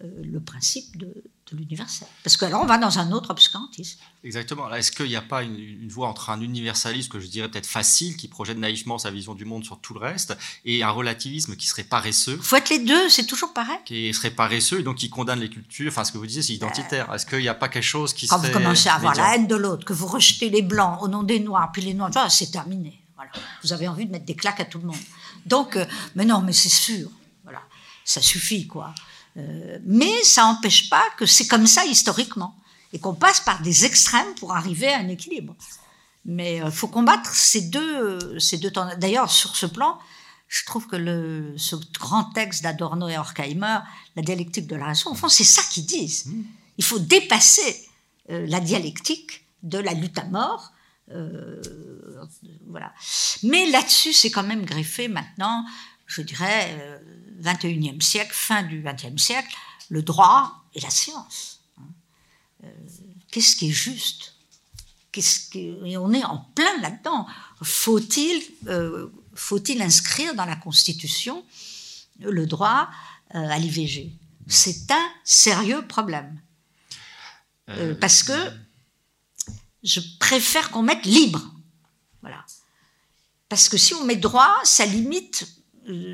[0.00, 1.24] le principe de,
[1.56, 2.08] l'universel.
[2.24, 3.98] Parce que là, on va dans un autre obscurantisme.
[4.24, 4.72] Exactement.
[4.72, 8.16] Est-ce qu'il n'y a pas une, voie entre un universalisme que je dirais peut-être facile,
[8.16, 11.66] qui projette naïvement sa vision du monde sur tout le reste, et un relativisme qui
[11.66, 12.36] serait paresseux?
[12.36, 13.78] Il faut être les deux, c'est toujours pareil.
[13.84, 15.90] Qui serait paresseux et donc qui condamne les cultures.
[15.90, 17.12] Enfin, ce que vous disiez, c'est identitaire.
[17.12, 18.52] Est-ce qu'il n'y a pas quelque chose qui Quand serait.
[18.52, 21.08] Quand vous commencez à avoir la haine de l'autre, que vous rejetez les blancs au
[21.08, 23.02] nom des noirs, puis les noirs, c'est terminé.
[23.16, 23.32] Voilà.
[23.62, 24.96] Vous avez envie de mettre des claques à tout le monde.
[25.46, 25.84] Donc, euh,
[26.14, 27.08] mais non, mais c'est sûr.
[27.44, 27.62] Voilà.
[28.04, 28.94] Ça suffit, quoi.
[29.36, 32.54] Euh, mais ça n'empêche pas que c'est comme ça historiquement
[32.92, 35.56] et qu'on passe par des extrêmes pour arriver à un équilibre.
[36.24, 38.88] Mais il euh, faut combattre ces deux, ces deux temps.
[38.98, 39.98] D'ailleurs, sur ce plan,
[40.48, 43.78] je trouve que le, ce grand texte d'Adorno et Horkheimer,
[44.16, 46.26] la dialectique de la raison, au fond, c'est ça qu'ils disent.
[46.26, 46.42] Mmh.
[46.78, 47.88] Il faut dépasser
[48.30, 50.72] euh, la dialectique de la lutte à mort.
[52.68, 52.92] voilà.
[53.42, 55.64] Mais là-dessus, c'est quand même greffé maintenant,
[56.12, 57.00] je dirais,
[57.42, 59.54] 21e siècle, fin du 20e siècle,
[59.88, 61.60] le droit et la science.
[61.78, 61.82] Hein.
[62.64, 62.68] Euh,
[63.30, 64.34] qu'est-ce qui est juste?
[65.10, 65.74] Qu'est-ce qui...
[65.84, 67.26] Et on est en plein là-dedans.
[67.62, 71.44] Faut-il euh, faut-il inscrire dans la Constitution
[72.20, 72.88] le droit
[73.34, 74.12] euh, à l'IVG
[74.46, 76.40] C'est un sérieux problème.
[78.00, 78.52] parce que
[79.82, 81.42] je préfère qu'on mette libre.
[82.20, 82.44] Voilà.
[83.48, 85.46] Parce que si on met droit, ça limite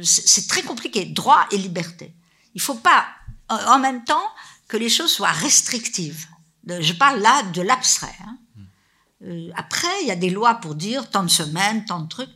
[0.03, 2.15] c'est très compliqué, droit et liberté.
[2.55, 3.07] Il ne faut pas
[3.49, 4.31] en même temps
[4.67, 6.27] que les choses soient restrictives.
[6.67, 8.15] Je parle là de l'abstrait.
[8.27, 8.39] Hein.
[9.25, 12.31] Euh, après, il y a des lois pour dire tant de semaines, tant de trucs,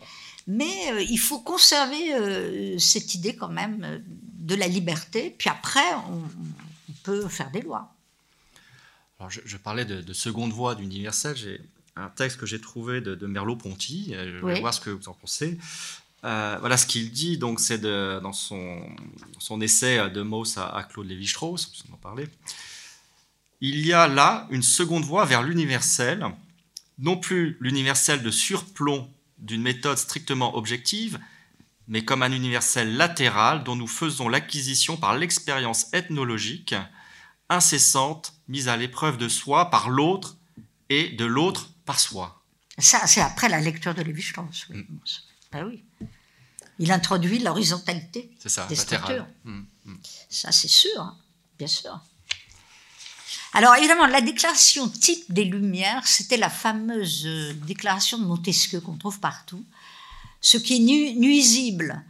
[0.46, 5.94] mais euh, il faut conserver euh, cette idée quand même de la liberté, puis après,
[6.10, 6.22] on,
[7.04, 7.92] peut faire des lois.
[9.18, 11.36] Alors, je, parlais de, seconde voie d'universel.
[11.36, 11.60] J'ai
[11.96, 14.14] un texte que j'ai trouvé de, Merleau-Ponty.
[14.14, 15.58] Je vais voir ce que vous en pensez.
[16.24, 18.80] Euh, voilà ce qu'il dit, donc c'est dans son,
[19.38, 22.28] son, essai de Mauss à, Claude Lévi-Strauss, on en parlait.
[23.60, 26.24] Il y a là une seconde voie vers l'universel,
[26.98, 31.18] non plus l'universel de surplomb d'une méthode strictement objective,
[31.88, 36.74] mais comme un universel latéral dont nous faisons l'acquisition par l'expérience ethnologique,
[37.48, 40.36] incessante, mise à l'épreuve de soi par l'autre
[40.88, 42.42] et de l'autre par soi.
[42.78, 44.66] Ça, c'est après la lecture de Lévi-Strauss.
[44.70, 44.86] Oui.
[45.50, 45.84] Ben oui.
[46.78, 48.30] Il introduit l'horizontalité
[48.68, 49.26] des structures.
[49.44, 49.98] Hum, hum.
[50.28, 51.16] Ça, c'est sûr, hein,
[51.58, 52.00] bien sûr.
[53.54, 58.96] Alors, évidemment, la déclaration type des Lumières, c'était la fameuse euh, déclaration de Montesquieu qu'on
[58.96, 59.62] trouve partout,
[60.40, 62.02] ce qui est nuisible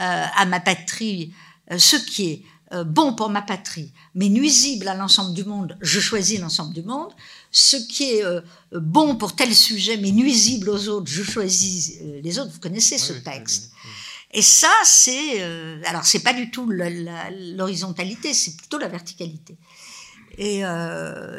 [0.00, 1.34] euh, à ma patrie,
[1.70, 5.76] euh, ce qui est euh, bon pour ma patrie, mais nuisible à l'ensemble du monde,
[5.82, 7.12] je choisis l'ensemble du monde.
[7.52, 8.24] Ce qui est
[8.72, 12.50] bon pour tel sujet, mais nuisible aux autres, je choisis les autres.
[12.50, 13.70] Vous connaissez ce texte.
[14.32, 15.42] Et ça, c'est
[15.84, 19.58] alors c'est pas du tout l'horizontalité, c'est plutôt la verticalité.
[20.38, 20.62] Et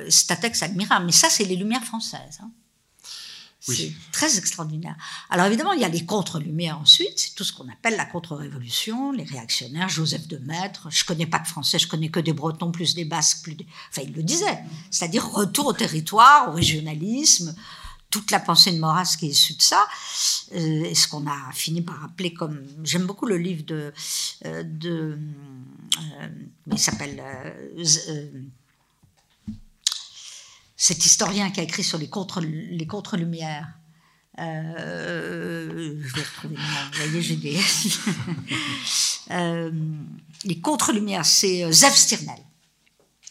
[0.09, 1.07] c'est un texte admirable.
[1.07, 2.39] Mais ça, c'est les Lumières françaises.
[2.41, 2.51] Hein.
[3.65, 4.95] C'est très extraordinaire.
[5.29, 9.23] Alors évidemment, il y a les contre-lumières ensuite, tout ce qu'on appelle la contre-révolution, les
[9.23, 10.87] réactionnaires, Joseph de Maître.
[10.89, 13.65] Je connais pas de français, je connais que des Bretons, plus des Basques, plus des...
[13.89, 14.59] Enfin, il le disait.
[14.91, 17.55] C'est-à-dire retour au territoire, au régionalisme,
[18.09, 19.87] toute la pensée de Maurras qui est issue de ça,
[20.53, 22.61] euh, et ce qu'on a fini par appeler comme...
[22.83, 23.93] J'aime beaucoup le livre de...
[24.45, 25.17] Euh, euh,
[26.71, 27.23] il s'appelle
[30.83, 32.87] cet historien qui a écrit sur les contre-lumières.
[32.89, 33.69] contre lumières
[34.37, 37.59] euh, je vais retrouver le nom, vous voyez, j'ai des.
[39.31, 39.71] Euh,
[40.43, 42.35] les contre-lumières, c'est euh, Zev Stirnel,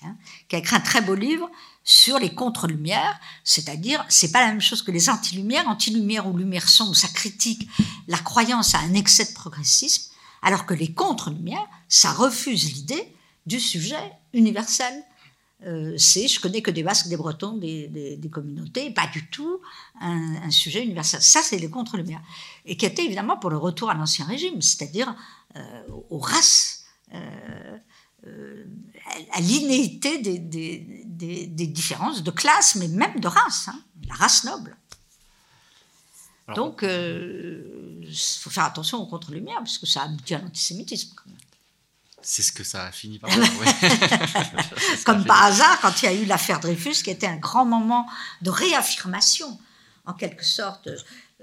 [0.02, 0.16] hein,
[0.48, 1.50] qui a écrit un très beau livre
[1.84, 5.68] sur les contre-lumières, c'est-à-dire, c'est pas la même chose que les anti-lumières.
[5.68, 7.68] Anti-lumières ou lumière sombre, ça critique
[8.08, 10.10] la croyance à un excès de progressisme,
[10.40, 15.04] alors que les contre-lumières, ça refuse l'idée du sujet universel
[15.66, 19.60] euh, c'est je connais que des Basques, des Bretons, des, communautés, pas du tout
[20.00, 21.22] un, sujet universel.
[21.22, 22.22] Ça, c'est les contre-lumières.
[22.64, 25.14] Et qui était évidemment pour le retour à l'ancien régime, c'est-à-dire
[25.56, 28.64] euh, aux races, euh,
[29.32, 34.76] à l'inéité des, différences de classe, mais même de race, hein, la race noble.
[36.54, 41.14] Donc, il faut faire attention aux contre-lumières, parce que ça aboutit à l'antisémitisme.
[41.16, 41.38] Quand même.
[42.22, 43.30] C'est ce que ça a fini par
[45.04, 48.08] Comme par hasard, quand il y a eu l'affaire Dreyfus, qui était un grand moment
[48.40, 49.58] de réaffirmation,
[50.06, 50.88] en quelque sorte,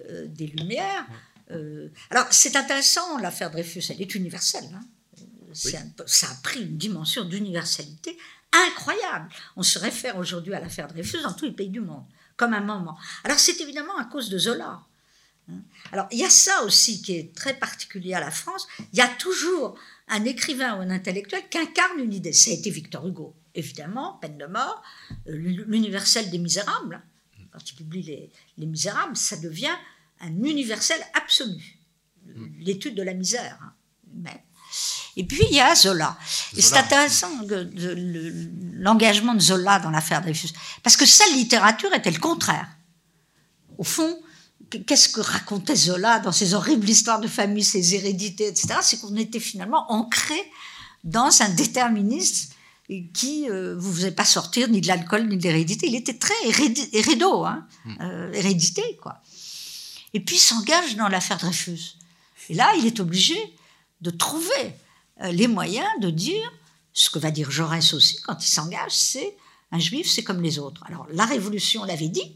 [0.10, 1.06] euh, des Lumières.
[1.52, 4.70] Euh, alors, c'est intéressant, l'affaire Dreyfus, elle est universelle.
[4.74, 4.86] Hein.
[5.54, 8.18] ça a pris une dimension d'universalité
[8.52, 9.30] incroyable.
[9.56, 12.06] On se réfère aujourd'hui à l'affaire Dreyfus dans tous les pays du monde,
[12.38, 12.98] comme un moment.
[13.24, 14.82] Alors, c'est évidemment à cause de Zola.
[15.50, 15.62] Hein.
[15.92, 18.68] Alors, il y a ça aussi qui est très particulier à la France.
[18.94, 19.78] Il y a toujours
[20.10, 22.34] un écrivain ou un intellectuel qui incarne une idée.
[22.34, 24.82] Ça a été Victor Hugo, évidemment, peine de mort,
[25.28, 25.36] euh,
[25.67, 27.02] l'universel des misérables.
[27.52, 29.76] Quand il publie les, les, Misérables, ça devient
[30.22, 31.80] un universel absolu.
[32.60, 33.58] L'étude de la misère.
[33.63, 34.32] Hein,
[35.15, 36.15] Et puis il y a Zola.
[36.56, 37.30] Et c'est intéressant
[38.74, 40.50] l'engagement de Zola dans l'affaire Dreyfus.
[40.84, 42.67] Parce que sa littérature était le contraire.
[43.80, 44.22] Au fond,
[44.70, 48.76] qu'est-ce que racontait Zola dans ses horribles histoires de famille, ses hérédités, etc.
[48.82, 50.40] C'est qu'on était finalement ancré
[51.04, 52.54] dans un déterminisme
[53.14, 55.88] qui ne euh, vous faisait pas sortir ni de l'alcool ni de l'hérédité.
[55.88, 56.34] Il était très
[56.92, 57.96] hérédo, hein, hmm.
[58.02, 59.22] euh, hérédité, quoi.
[60.14, 61.98] Et puis il s'engage dans l'affaire Dreyfus.
[62.50, 63.38] Et là, il est obligé
[64.02, 64.74] de trouver
[65.22, 66.52] euh, les moyens de dire
[66.94, 69.38] ce que va dire Jaurès aussi quand il s'engage, c'est
[69.72, 70.84] un juif, c'est comme les autres.
[70.88, 72.36] Alors la Révolution l'avait dit,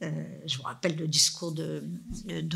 [0.00, 1.84] je vous rappelle le discours de,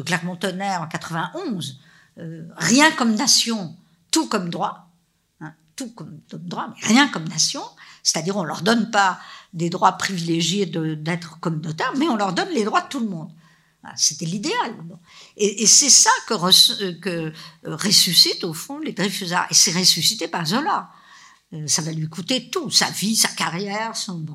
[0.04, 1.80] Clermont-Tonnerre en 91,
[2.18, 3.76] euh, rien comme nation,
[4.10, 4.90] tout comme droit,
[5.40, 7.62] hein, tout comme droit, mais rien comme nation,
[8.02, 9.20] c'est-à-dire on leur donne pas
[9.52, 13.30] des droits privilégiés d'être communautaires, mais on leur donne les droits de tout le monde.
[13.96, 14.76] C'était l'idéal.
[15.38, 16.34] Et, c'est ça que,
[17.08, 17.32] euh,
[17.64, 19.46] ressuscite au fond les Dreyfusards.
[19.50, 20.90] Et c'est ressuscité par Zola.
[21.66, 24.26] ça va lui coûter tout, sa vie, sa carrière, son.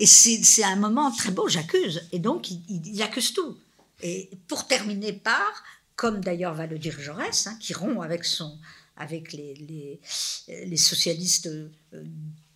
[0.00, 2.08] Et c'est un moment très beau, j'accuse.
[2.10, 3.58] Et donc, il, accuse tout.
[4.02, 5.62] Et pour terminer par,
[5.94, 8.00] comme d'ailleurs va le dire Jaurès, hein, qui rompt
[8.96, 10.00] avec, les,
[10.78, 11.68] socialistes euh,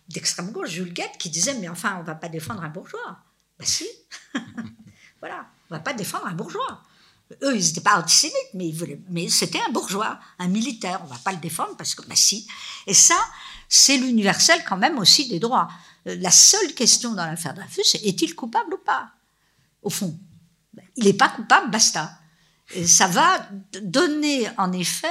[0.09, 3.19] d'extrême gauche, Jules Guette, qui disait Mais enfin, on ne va pas défendre un bourgeois.
[3.59, 3.87] Ben si
[5.19, 6.81] Voilà, on ne va pas défendre un bourgeois.
[7.43, 8.73] Eux, ils n'étaient pas antisémites, mais,
[9.11, 10.99] mais c'était un bourgeois, un militaire.
[11.03, 12.47] On ne va pas le défendre parce que, ben si.
[12.87, 13.19] Et ça,
[13.69, 15.69] c'est l'universel quand même aussi des droits
[16.05, 19.11] la seule question dans l'affaire Dreyfus, c'est est-il coupable ou pas?
[19.81, 20.17] Au fond,
[20.95, 22.19] il n'est pas coupable, basta.
[22.73, 23.47] Et ça va
[23.81, 25.07] donner en effet,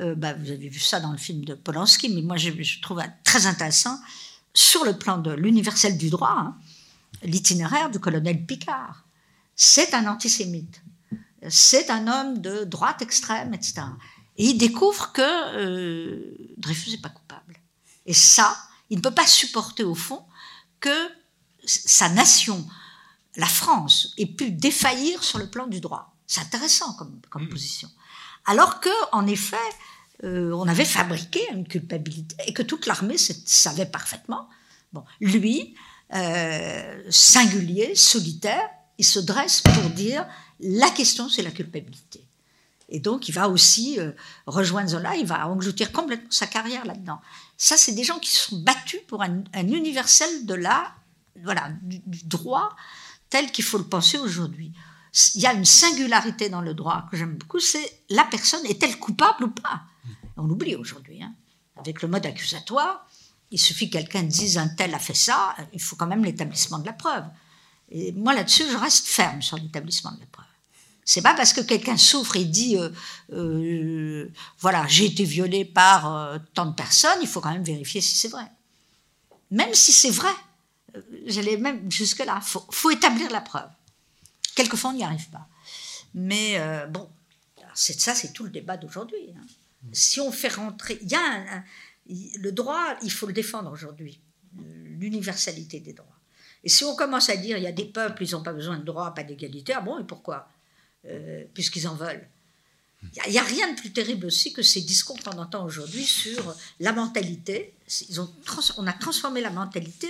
[0.00, 3.02] euh, bah, vous avez vu ça dans le film de Polanski, mais moi je, trouve
[3.24, 3.98] très intéressant,
[4.54, 6.56] sur le plan de l'universel du droit, hein,
[7.22, 9.04] l'itinéraire du colonel Picard.
[9.54, 10.82] C'est un antisémite,
[11.48, 13.82] c'est un homme de droite extrême, etc.
[14.38, 17.58] Et il découvre que euh, Dreyfus n'est pas coupable.
[18.06, 18.56] Et ça,
[18.92, 20.22] il ne peut pas supporter au fond
[20.78, 21.08] que
[21.64, 22.68] sa nation,
[23.36, 26.14] la France, ait pu défaillir sur le plan du droit.
[26.26, 27.48] C'est intéressant comme, comme mm.
[27.48, 27.90] position.
[28.44, 29.56] Alors que, en effet,
[30.24, 34.50] euh, on avait fabriqué une culpabilité et que toute l'armée savait parfaitement.
[34.92, 35.74] Bon, lui,
[36.12, 38.68] euh, singulier, solitaire,
[38.98, 40.26] il se dresse pour dire
[40.60, 42.28] la question, c'est la culpabilité.
[42.90, 44.12] Et donc, il va aussi euh,
[44.46, 47.22] rejoindre Zola, il va engloutir complètement sa carrière là-dedans.
[47.62, 50.92] Ça, c'est des gens qui sont battus pour un, universel de la,
[51.44, 52.74] voilà, du, droit
[53.30, 54.72] tel qu'il faut le penser aujourd'hui.
[55.36, 58.98] Il y a une singularité dans le droit que j'aime beaucoup, c'est la personne est-elle
[58.98, 59.82] coupable ou pas
[60.36, 61.22] On l'oublie aujourd'hui.
[61.22, 61.36] Hein.
[61.76, 63.06] Avec le mode accusatoire,
[63.52, 66.80] il suffit que quelqu'un dise un tel a fait ça, il faut quand même l'établissement
[66.80, 67.26] de la preuve.
[67.90, 70.46] Et moi là-dessus, je reste ferme sur l'établissement de la preuve.
[71.04, 72.90] C'est pas parce que quelqu'un souffre et dit euh,
[73.32, 74.30] euh,
[74.60, 78.14] voilà j'ai été violé par euh, tant de personnes, il faut quand même vérifier si
[78.14, 78.46] c'est vrai.
[79.50, 80.32] Même si c'est vrai,
[81.26, 82.40] j'allais même jusque là.
[82.40, 83.68] Faut, faut établir la preuve.
[84.54, 85.48] Quelquefois on n'y arrive pas.
[86.14, 87.08] Mais bon,
[87.74, 89.34] c'est ça, c'est tout le débat d'aujourd'hui.
[89.36, 89.46] Hein.
[89.92, 91.64] Si on fait rentrer, il y a
[92.06, 94.20] le droit, il faut le défendre aujourd'hui,
[94.54, 96.18] l'universalité des droits.
[96.64, 98.78] Et si on commence à dire il y a des peuples, ils n'ont pas besoin
[98.78, 100.48] de droits, pas d'égalité, ah bon, et pourquoi?
[101.06, 102.28] Euh, Puisqu'ils en veulent.
[103.26, 106.54] Il n'y a, rien de plus terrible aussi que ces discours qu'on entend aujourd'hui sur
[106.78, 107.74] la mentalité.
[108.08, 108.32] Ils ont
[108.78, 110.08] on a transformé la mentalité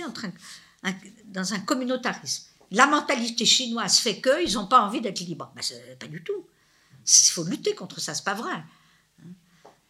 [1.25, 2.45] dans un communautarisme.
[2.69, 5.51] La mentalité chinoise fait qu'ils n'ont pas envie d'être libres.
[5.55, 5.63] Ben,
[5.99, 6.45] pas du tout.
[7.05, 8.63] Il faut lutter contre ça, c'est pas vrai.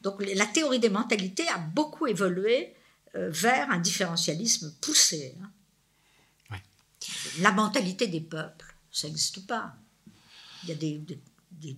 [0.02, 2.74] Donc la théorie des mentalités a beaucoup évolué
[3.16, 5.36] euh, vers un différentialisme poussé.
[5.42, 6.58] Hein.
[7.40, 9.76] La mentalité des peuples, ça n'existe pas.
[10.64, 11.02] Il y a des,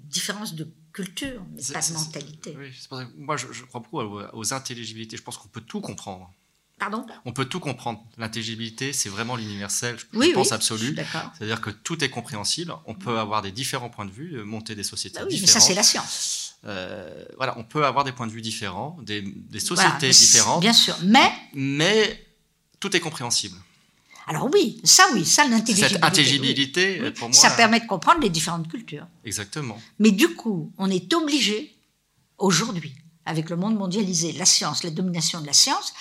[0.04, 2.58] différences de culture, mais pas de mentalité.
[3.18, 5.18] moi, je, crois beaucoup aux, intelligibilités.
[5.18, 6.32] Je pense qu'on peut tout comprendre.
[6.80, 7.06] Pardon?
[7.24, 8.04] On peut tout comprendre.
[8.18, 10.96] L'intelligibilité, c'est vraiment l'universel, je pense absolu.
[11.38, 12.74] C'est-à-dire que tout est compréhensible.
[12.86, 15.56] On peut avoir des différents points de vue, monter des sociétés bah oui, différentes.
[15.56, 16.46] Mais ça, c'est la science.
[16.66, 19.24] Euh, voilà, on peut avoir des points de vue différents, des,
[19.60, 20.62] sociétés différentes.
[20.62, 22.26] Bien sûr, mais mais
[22.80, 23.58] tout est compréhensible.
[24.28, 25.94] Alors oui, ça oui, ça l'intelligibilité.
[25.94, 29.08] Cette intelligibilité, pour moi, ça permet de comprendre les différentes cultures.
[29.24, 29.80] Exactement.
[30.00, 31.76] Mais du coup, on est obligé
[32.38, 32.96] aujourd'hui,
[33.26, 35.94] avec le monde mondialisé, la science, la domination de la science,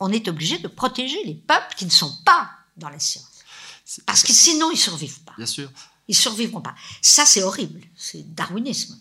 [0.00, 3.42] on est obligé de protéger les peuples qui ne sont pas dans la science.
[4.04, 5.32] Parce que sinon, ils survivent pas.
[5.36, 5.70] Bien sûr.
[6.08, 6.74] Ils survivront pas.
[7.00, 7.80] Ça, c'est horrible.
[7.96, 8.98] C'est darwinisme.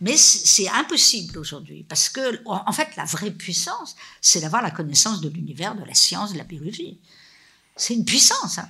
[0.00, 5.22] Mais c'est impossible aujourd'hui, parce que, en fait, la vraie puissance, c'est d'avoir la connaissance
[5.22, 7.00] de l'univers, de la science, de la biologie.
[7.76, 8.58] C'est une puissance.
[8.58, 8.68] Hein.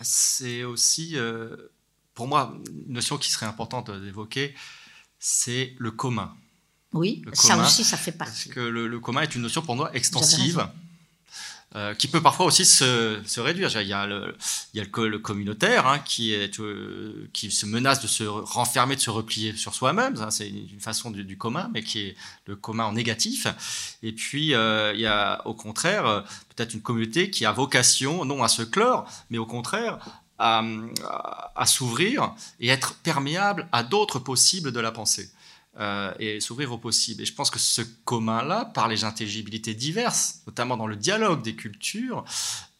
[0.00, 1.56] C'est aussi, euh,
[2.14, 2.54] pour moi,
[2.86, 4.54] une notion qui serait importante d'évoquer,
[5.18, 6.34] c'est le commun.
[6.92, 8.48] Oui, ça aussi, ça fait partie.
[8.48, 10.68] Parce que le, commun est une notion pour moi extensive.
[11.76, 13.68] Euh, qui peut parfois aussi se, se, réduire.
[13.80, 14.36] Il y a le,
[14.72, 18.94] il y a le, communautaire hein, qui, est, euh, qui se menace de se renfermer,
[18.94, 20.14] de se replier sur soi-même.
[20.30, 22.16] C'est une façon du, du, commun, mais qui est
[22.46, 23.48] le commun en négatif.
[24.04, 28.44] Et puis, euh, il y a au contraire peut-être une communauté qui a vocation, non
[28.44, 29.98] à se clore, mais au contraire
[30.38, 30.62] à,
[31.56, 35.28] à s'ouvrir et être perméable à d'autres possibles de la pensée.
[35.80, 37.22] Euh, et s'ouvrir au possible.
[37.22, 41.56] Et je pense que ce commun-là, par les intelligibilités diverses, notamment dans le dialogue des
[41.56, 42.24] cultures,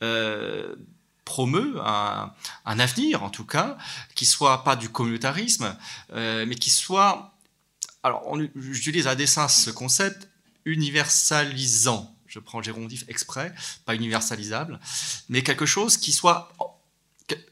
[0.04, 0.76] euh,
[1.24, 2.30] promeut un,
[2.64, 3.76] avenir, en tout cas,
[4.14, 5.76] qui soit pas du communautarisme,
[6.12, 7.34] euh, mais qui soit,
[8.04, 10.28] alors j'utilise à dessein ce concept,
[10.64, 12.14] universalisant.
[12.28, 13.52] Je prends le gérondif exprès,
[13.86, 14.78] pas universalisable,
[15.28, 16.52] mais quelque chose qui soit,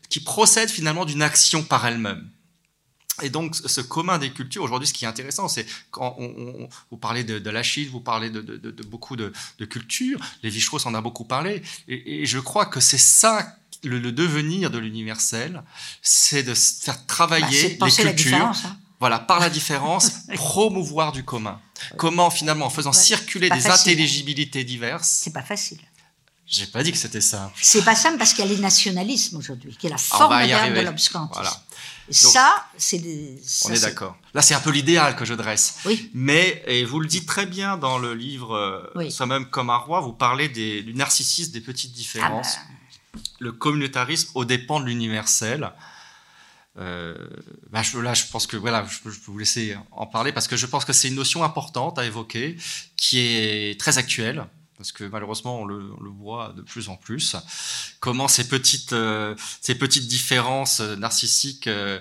[0.08, 2.30] qui procède finalement d'une action par elle-même.
[3.22, 6.96] Et donc, ce commun des cultures, aujourd'hui, ce qui est intéressant, c'est quand on, vous
[6.96, 8.40] parlez de, de l'Achille, vous parlez de,
[8.82, 9.32] beaucoup de,
[9.64, 14.70] cultures, les strauss en a beaucoup parlé, et, je crois que c'est ça le, devenir
[14.70, 15.62] de l'universel,
[16.02, 18.36] c'est de faire travailler bah, les cultures.
[18.36, 18.76] Hein.
[19.00, 21.60] Voilà, par la différence, promouvoir du commun.
[21.96, 25.08] Comment finalement, en faisant circuler des intelligibilités diverses.
[25.08, 25.80] C'est pas facile.
[26.46, 27.52] J'ai pas dit que c'était simple.
[27.60, 30.80] C'est pas simple parce qu'il y a les nationalismes aujourd'hui, qui est la forme de
[30.80, 31.40] l'obscurantisme.
[31.40, 31.62] Voilà
[32.10, 33.00] ça, c'est.
[33.64, 34.16] On est d'accord.
[34.34, 35.78] Là, c'est un peu l'idéal que je dresse.
[35.84, 36.10] Oui.
[36.14, 40.00] Mais, et vous le dites très bien dans le livre euh, Soi-même comme un roi,
[40.00, 42.66] vous parlez du narcissisme des petites différences, ah
[43.14, 43.20] bah.
[43.40, 45.72] le communautarisme aux dépens de l'universel.
[46.78, 47.14] Euh,
[47.70, 50.56] bah, là, je pense que voilà, je, je, peux vous laisser en parler parce que
[50.56, 52.56] je pense que c'est une notion importante à évoquer,
[52.96, 54.46] qui est très actuelle
[54.82, 57.36] parce que malheureusement on le, voit de plus en plus,
[58.00, 62.00] comment ces petites, euh, ces petites différences euh, narcissiques euh,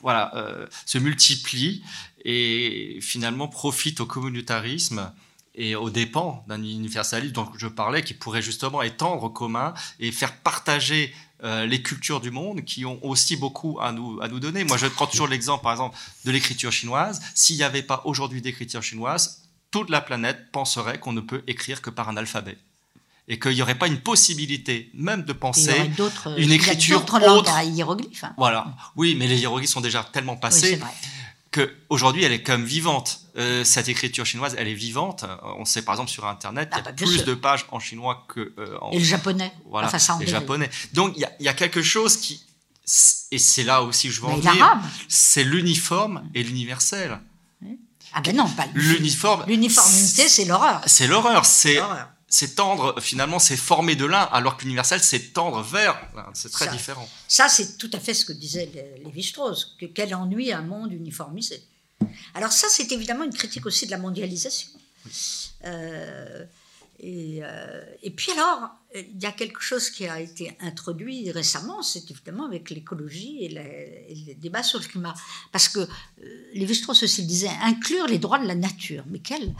[0.00, 1.82] voilà, se multiplient
[2.22, 5.10] et finalement profitent au communautarisme
[5.54, 10.12] et aux dépens d'un universalisme dont je parlais, qui pourrait justement étendre au commun et
[10.12, 14.64] faire partager les cultures du monde qui ont aussi beaucoup à nous, à nous donner.
[14.64, 15.96] Moi, je prends toujours l'exemple, par exemple,
[16.26, 17.22] de l'écriture chinoise.
[17.34, 19.43] S'il n'y avait pas aujourd'hui d'écriture chinoise,
[19.74, 22.56] toute la planète penserait qu'on ne peut écrire que par un alphabet
[23.26, 25.74] et qu'il n'y aurait pas une possibilité même de penser
[26.36, 27.18] une écriture autre.
[27.18, 28.22] Langues à hiéroglyphes.
[28.22, 28.34] Hein.
[28.36, 28.60] Voilà.
[28.94, 30.78] Oui, mais les hiéroglyphes sont déjà tellement passés
[31.50, 33.20] qu'aujourd'hui, elle est même vivante.
[33.36, 35.24] Euh, cette écriture chinoise, elle est vivante.
[35.58, 37.24] On sait par exemple sur Internet, Ah il y a bah, plus sûr.
[37.24, 39.52] de pages en chinois que euh, en Et le japonais.
[39.68, 40.40] voilà, enfin, ça en les dérive.
[40.40, 40.70] japonais.
[40.92, 42.44] Donc il y a, il y a quelque chose qui,
[43.32, 44.82] et c'est là aussi que je veux en Mais l'arabe.
[45.08, 47.18] c'est l'uniforme et l'universel.
[48.14, 50.82] Ah ben non, pas L'uniforme, L'uniformité, c'est l'horreur.
[50.86, 55.94] c'est l'horreur, c'est tendre, finalement, c'est former de l'un, alors que l'universel, c'est tendre vers
[56.16, 56.26] l'un.
[56.34, 56.70] C'est très Ça.
[56.72, 57.08] différent.
[57.28, 60.92] Ça, c'est tout à fait ce que disait Lé- Lévi-Strauss, que quel ennui un monde
[60.92, 61.62] uniformisé.
[62.34, 64.68] Alors ça, c'est évidemment une critique aussi de la mondialisation.
[65.64, 66.44] Euh,
[67.06, 71.82] et, euh, et puis alors, il y a quelque chose qui a été introduit récemment,
[71.82, 73.52] c'est évidemment avec l'écologie et,
[74.08, 75.14] et les débats sur le climat.
[75.52, 75.86] Parce que euh,
[76.54, 79.04] Lévi-Strauss aussi disait, inclure les droits de la nature.
[79.08, 79.54] Mais quel,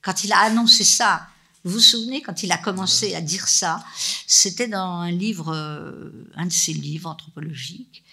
[0.00, 1.26] quand il a annoncé ça,
[1.64, 3.84] vous vous souvenez, quand il a commencé à dire ça,
[4.26, 8.04] c'était dans un livre, euh, un de ses livres anthropologiques.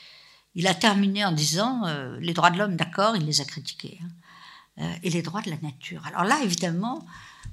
[0.56, 4.00] Il a terminé en disant euh, les droits de l'homme, d'accord, il les a critiqués,
[4.78, 6.06] hein, et les droits de la nature.
[6.08, 7.06] Alors là, évidemment,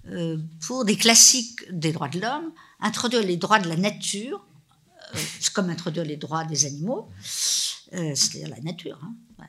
[0.09, 4.45] euh, pour des classiques des droits de l'homme, introduire les droits de la nature,
[5.15, 5.19] euh,
[5.53, 7.09] comme introduire les droits des animaux,
[7.93, 8.99] euh, c'est-à-dire la nature.
[9.03, 9.47] hein, ouais.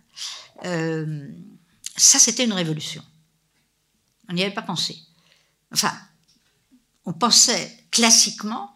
[0.66, 1.28] Euh,
[1.96, 3.04] ça, c'était une révolution.
[4.30, 4.98] On n'y avait pas pensé.
[5.72, 5.94] Enfin,
[7.06, 8.74] on pensait classiquement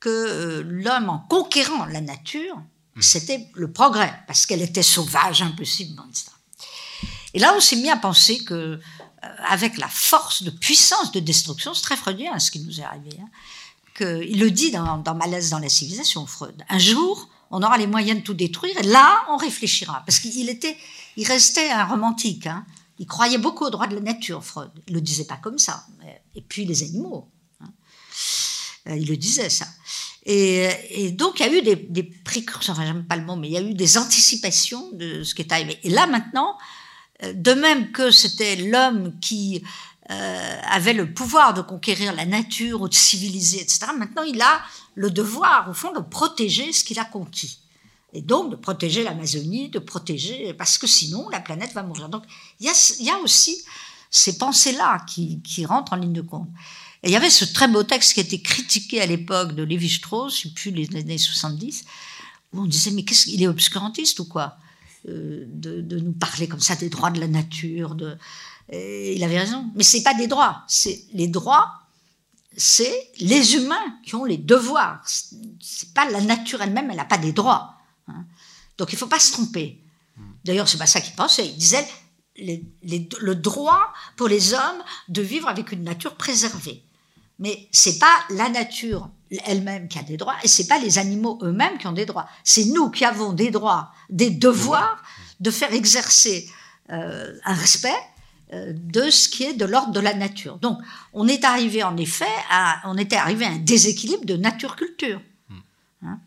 [0.00, 2.62] que l'homme, en conquérant la nature,
[3.00, 6.30] c'était le progrès, parce qu'elle était sauvage, impossible, etc.
[7.32, 8.80] Et là, on s'est mis à penser que,
[9.48, 13.10] avec la force de puissance de destruction, c'est très freudien ce qui nous est arrivé,
[13.20, 13.28] hein,
[13.94, 16.64] que, il le dit dans, dans Malaise dans la civilisation, Freud.
[16.68, 20.02] Un jour, on aura les moyens de tout détruire, et là, on réfléchira.
[20.06, 20.76] Parce qu'il était,
[21.16, 22.46] il restait un romantique.
[22.46, 22.66] hein.
[22.98, 24.70] Il croyait beaucoup aux droits de la nature, Freud.
[24.88, 25.86] Il le disait pas comme ça.
[26.34, 27.28] Et puis les animaux.
[27.60, 27.70] hein.
[28.88, 29.66] Euh, il le disait, ça.
[30.26, 33.48] Et, donc, il y a eu des, des précurseurs, enfin, j'aime pas le mot, mais
[33.48, 35.78] il y a eu des anticipations de ce qui est arrivé.
[35.82, 36.83] Et là, maintenant, euh,
[37.32, 39.62] de même que c'était l'homme qui
[40.10, 44.60] euh, avait le pouvoir de conquérir la nature ou de civiliser, etc., maintenant, il a
[44.94, 47.58] le devoir, au fond, de protéger ce qu'il a conquis.
[48.12, 52.10] Et donc, de protéger l'Amazonie, de protéger, parce que sinon, la planète va mourir.
[52.10, 52.22] Donc,
[52.60, 53.64] il y a, aussi
[54.10, 56.48] ces pensées-là qui, qui rentrent en ligne de compte.
[57.02, 59.62] Et il y avait ce très beau texte qui a été critiqué à l'époque de
[59.62, 61.84] Lévi-Strauss, puis les années 70,
[62.52, 64.58] où on disait, mais qu'est-ce qu'il est obscurantiste ou quoi?
[65.06, 67.94] Euh, de, de nous parler comme ça des droits de la nature.
[67.94, 68.16] De...
[68.70, 69.70] Et il avait raison.
[69.74, 70.64] Mais c'est pas des droits.
[70.66, 71.74] C'est les droits,
[72.56, 75.02] c'est les humains qui ont les devoirs.
[75.60, 77.74] C'est pas la nature elle-même, elle n'a pas des droits.
[78.08, 78.24] hein.
[78.78, 79.78] Donc il faut pas se tromper.
[80.44, 81.46] D'ailleurs, c'est pas ça qu'il pensait.
[81.48, 81.86] Il disait
[82.36, 86.82] les- les- le droit pour les hommes de vivre avec une nature préservée.
[87.38, 89.10] Mais c'est pas la nature
[89.44, 92.28] elle-même qui a des droits et c'est pas les animaux eux-mêmes qui ont des droits.
[92.42, 95.02] C'est nous qui avons des droits, des devoirs
[95.40, 96.48] de faire exercer
[96.90, 97.88] euh, un respect
[98.52, 100.58] euh, de ce qui est de l'ordre de la nature.
[100.58, 100.78] Donc,
[101.12, 105.20] on est arrivé en effet à, on était arrivé à un déséquilibre de nature-culture.
[106.02, 106.20] Hein.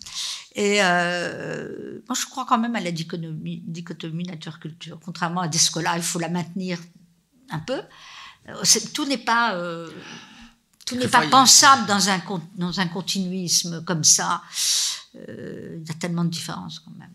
[0.55, 4.99] Et euh, moi, je crois quand même à la dichotomie, dichotomie nature-culture.
[5.05, 6.79] Contrairement à Descola, il faut la maintenir
[7.51, 7.79] un peu.
[8.93, 9.89] Tout n'est pas, euh,
[10.87, 12.19] tout n'est pas pensable dans un,
[12.55, 14.41] dans un continuisme comme ça.
[15.15, 17.11] Euh, il y a tellement de différences quand même.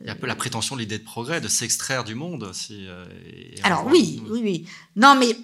[0.00, 2.42] Il y a un peu la prétention de l'idée de progrès, de s'extraire du monde
[2.42, 2.86] aussi.
[2.88, 3.06] euh,
[3.62, 4.68] Alors oui, oui, oui.
[4.96, 5.36] Non, mais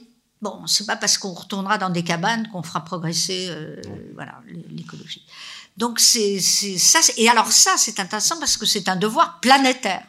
[0.43, 3.81] bon, c'est pas parce qu'on retournera dans des cabanes qu'on fera progresser, euh,
[4.15, 4.41] voilà,
[4.71, 5.25] l'écologie.
[5.79, 7.01] Donc c'est c'est- ça.
[7.17, 10.05] Et alors ça, c'est intéressant parce que c'est un devoir planétaire.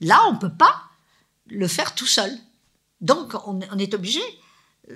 [0.00, 0.82] Là, on peut pas
[1.48, 2.32] le faire tout seul.
[3.02, 4.20] Donc on, on est obligé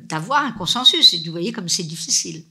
[0.03, 1.15] d'avoir un consensus.
[1.15, 2.45] Et vous voyez comme c'est difficile.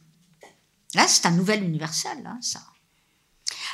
[0.95, 2.61] Là, c'est un nouvel universel, hein, ça.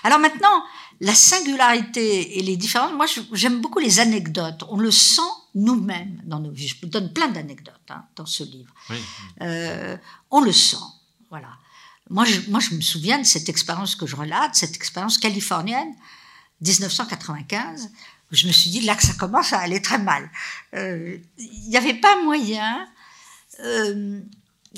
[0.04, 0.64] Alors maintenant,
[1.00, 4.64] la singularité et les différences, moi j'aime beaucoup les anecdotes.
[4.70, 5.22] On le sent
[5.56, 6.68] nous-mêmes dans nos vies.
[6.68, 8.74] Je vous donne plein d'anecdotes hein, dans ce livre.
[8.90, 8.98] Oui.
[9.42, 9.98] Euh,
[10.30, 10.76] on le sent.
[11.30, 11.50] Voilà.
[12.10, 15.94] Moi je, moi, je me souviens de cette expérience que je relate, cette expérience californienne,
[16.62, 17.90] 1995.
[18.32, 20.30] où Je me suis dit là que ça commence à aller très mal.
[20.74, 22.86] Euh, Il n'y avait pas moyen.
[23.60, 24.22] Euh,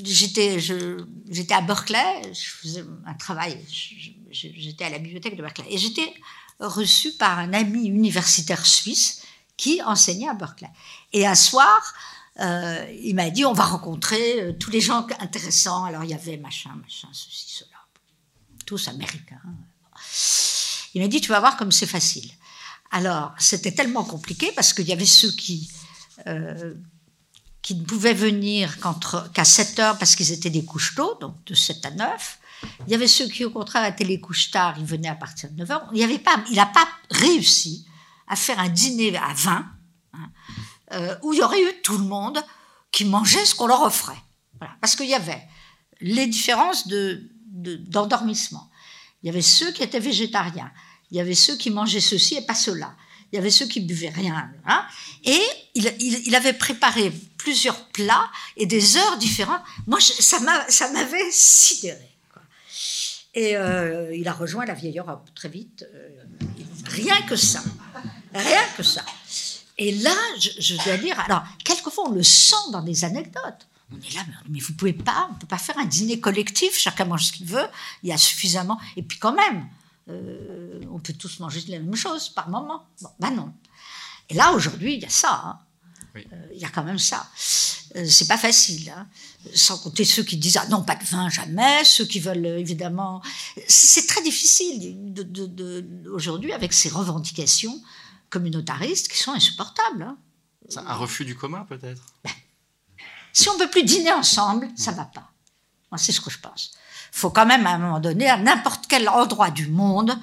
[0.03, 0.59] j'étais,
[1.51, 3.63] à Berkeley, je faisais un travail,
[4.31, 6.13] j'étais à la bibliothèque de Berkeley, et j'étais
[6.59, 9.23] reçue par un ami universitaire suisse
[9.57, 10.69] qui enseignait à Berkeley.
[11.13, 11.93] Et un soir,
[12.39, 15.85] euh, il m'a dit, on va rencontrer euh, tous les gens intéressants.
[15.85, 17.79] Alors il y avait machin, machin, ceci, cela,
[18.65, 19.41] tous américains.
[20.93, 22.29] Il m'a dit, tu vas voir comme c'est facile.
[22.91, 25.69] Alors, c'était tellement compliqué parce qu'il y avait ceux qui,
[27.65, 28.77] qui ne pouvaient venir
[29.33, 32.39] qu'à 7 heures parce qu'ils étaient des couches tôt, donc de 7 à 9.
[32.85, 35.49] Il y avait ceux qui, au contraire, étaient les couches tard, ils venaient à partir
[35.49, 35.89] de 9 heures.
[35.91, 37.87] Il avait pas, n'a pas réussi
[38.27, 39.65] à faire un dîner à 20,
[40.13, 40.29] hein,
[40.93, 42.39] euh, où il y aurait eu tout le monde
[42.91, 44.21] qui mangeait ce qu'on leur offrait.
[44.79, 45.41] Parce qu'il y avait
[46.01, 48.69] les différences d'endormissement.
[49.23, 50.71] il y avait ceux qui étaient végétariens.
[51.09, 52.95] Il y avait ceux qui mangeaient ceci et pas cela.
[53.35, 54.49] Il y avait ceux qui buvaient rien.
[54.65, 54.85] Hein.
[55.25, 55.41] et
[55.73, 59.61] il, avait préparé plusieurs plats et des heures différentes.
[59.87, 62.15] Moi, ça m'avait sidéré.
[63.33, 65.85] Et euh, il a rejoint la vieille Europe très vite.
[65.93, 66.23] Euh,
[66.85, 67.61] rien que ça.
[68.33, 69.03] Rien que ça.
[69.77, 73.67] Et là, je, dois dire, alors, quelquefois, on le sent dans des anecdotes.
[73.91, 77.03] On est là, mais vous pouvez pas, on peut pas faire un dîner collectif, chacun
[77.03, 77.67] mange ce qu'il veut,
[78.01, 78.79] il y a suffisamment.
[78.95, 79.67] Et puis quand même,
[80.09, 82.87] euh, on peut tous manger la même chose par moment.
[83.01, 83.53] Bon, ben non.
[84.29, 85.41] Et là, aujourd'hui, il y a ça.
[85.45, 85.59] Hein.
[86.15, 87.27] Euh, il y a quand même ça.
[87.95, 88.89] Euh, c'est pas facile.
[88.89, 89.07] Hein.
[89.53, 91.83] Sans compter ceux qui disent ah non, pas de vin, jamais.
[91.83, 93.21] Ceux qui veulent évidemment.
[93.67, 97.81] C'est très difficile de, aujourd'hui avec ces revendications
[98.29, 100.03] communautaristes qui sont insupportables.
[100.03, 100.17] Hein.
[100.77, 102.01] Un refus du commun, peut-être?
[102.23, 102.31] Ben,
[103.33, 105.31] Si on ne peut plus dîner ensemble, ça ne va pas.
[105.91, 106.73] Moi, c'est ce que je pense.
[107.15, 110.17] Il faut quand même, à un moment donné, à n'importe quel endroit du monde,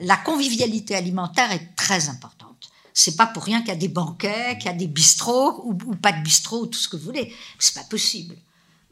[0.00, 2.70] la convivialité alimentaire est très importante.
[2.92, 5.74] C'est pas pour rien qu'il y a des banquets, qu'il y a des bistrots, ou,
[5.94, 7.32] pas de bistrots, ou tout ce que vous voulez.
[7.60, 8.34] C'est pas possible.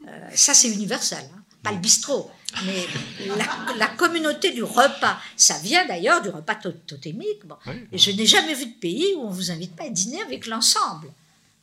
[0.07, 1.29] Euh, ça, c'est universel.
[1.35, 1.41] Hein.
[1.63, 2.29] Pas le bistrot,
[2.65, 2.85] mais
[3.77, 5.17] la, communauté du repas.
[5.37, 7.45] Ça vient d'ailleurs du repas totémique.
[7.45, 7.55] Bon.
[7.91, 10.45] Et je n'ai jamais vu de pays où on vous invite pas à dîner avec
[10.47, 11.07] l'ensemble.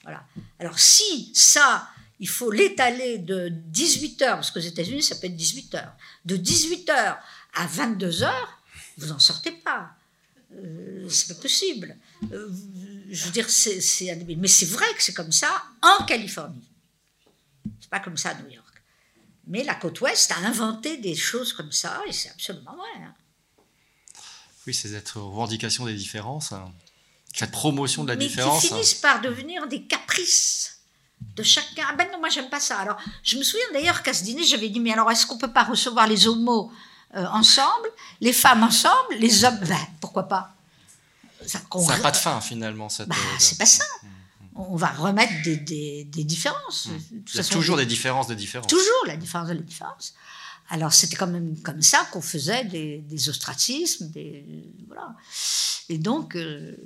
[0.03, 0.23] Voilà.
[0.59, 1.87] Alors si ça,
[2.21, 5.93] il faut l'étaler de 18 heures, parce qu'aux États-Unis, ça peut être 18 heures,
[6.27, 7.19] de 18 heures
[7.55, 8.63] à 22 heures,
[8.99, 9.91] vous n'en sortez pas.
[10.53, 11.97] Euh, c'est pas possible.
[12.31, 12.51] Euh,
[13.09, 13.81] je veux dire, c'est,
[14.37, 15.51] mais c'est vrai que c'est comme ça
[15.81, 16.69] en Californie.
[17.81, 18.83] C'est pas comme ça à New York.
[19.47, 23.03] Mais la côte ouest a inventé des choses comme ça, et c'est absolument vrai.
[23.03, 23.15] Hein.
[24.67, 26.71] Oui, c'est cette revendication des différences, hein.
[27.33, 28.61] cette promotion de la différence.
[28.61, 30.80] Qui finissent par devenir des caprices
[31.37, 31.85] de chacun.
[31.89, 32.79] Ah ben non, moi j'aime pas ça.
[32.79, 35.53] Alors, je me souviens d'ailleurs qu'à ce dîner, j'avais dit, mais alors est-ce qu'on peut
[35.53, 36.71] pas recevoir les homos
[37.17, 37.89] euh, ensemble,
[38.21, 40.55] les femmes ensemble, les hommes Ben, pourquoi pas?
[41.47, 42.89] Ça n'a pas de fin finalement.
[42.89, 43.85] Cette, bah, c'est pas ça.
[44.03, 44.09] Mm
[44.55, 46.87] on va remettre des, différences.
[46.87, 47.17] Mmh.
[47.35, 48.67] Il y a toujours des différences de différences.
[48.67, 50.15] Toujours la différence de la différence.
[50.71, 54.11] Alors c'était quand même comme ça qu'on faisait des, ostracismes,
[54.87, 55.15] voilà.
[55.89, 56.77] Et donc, euh,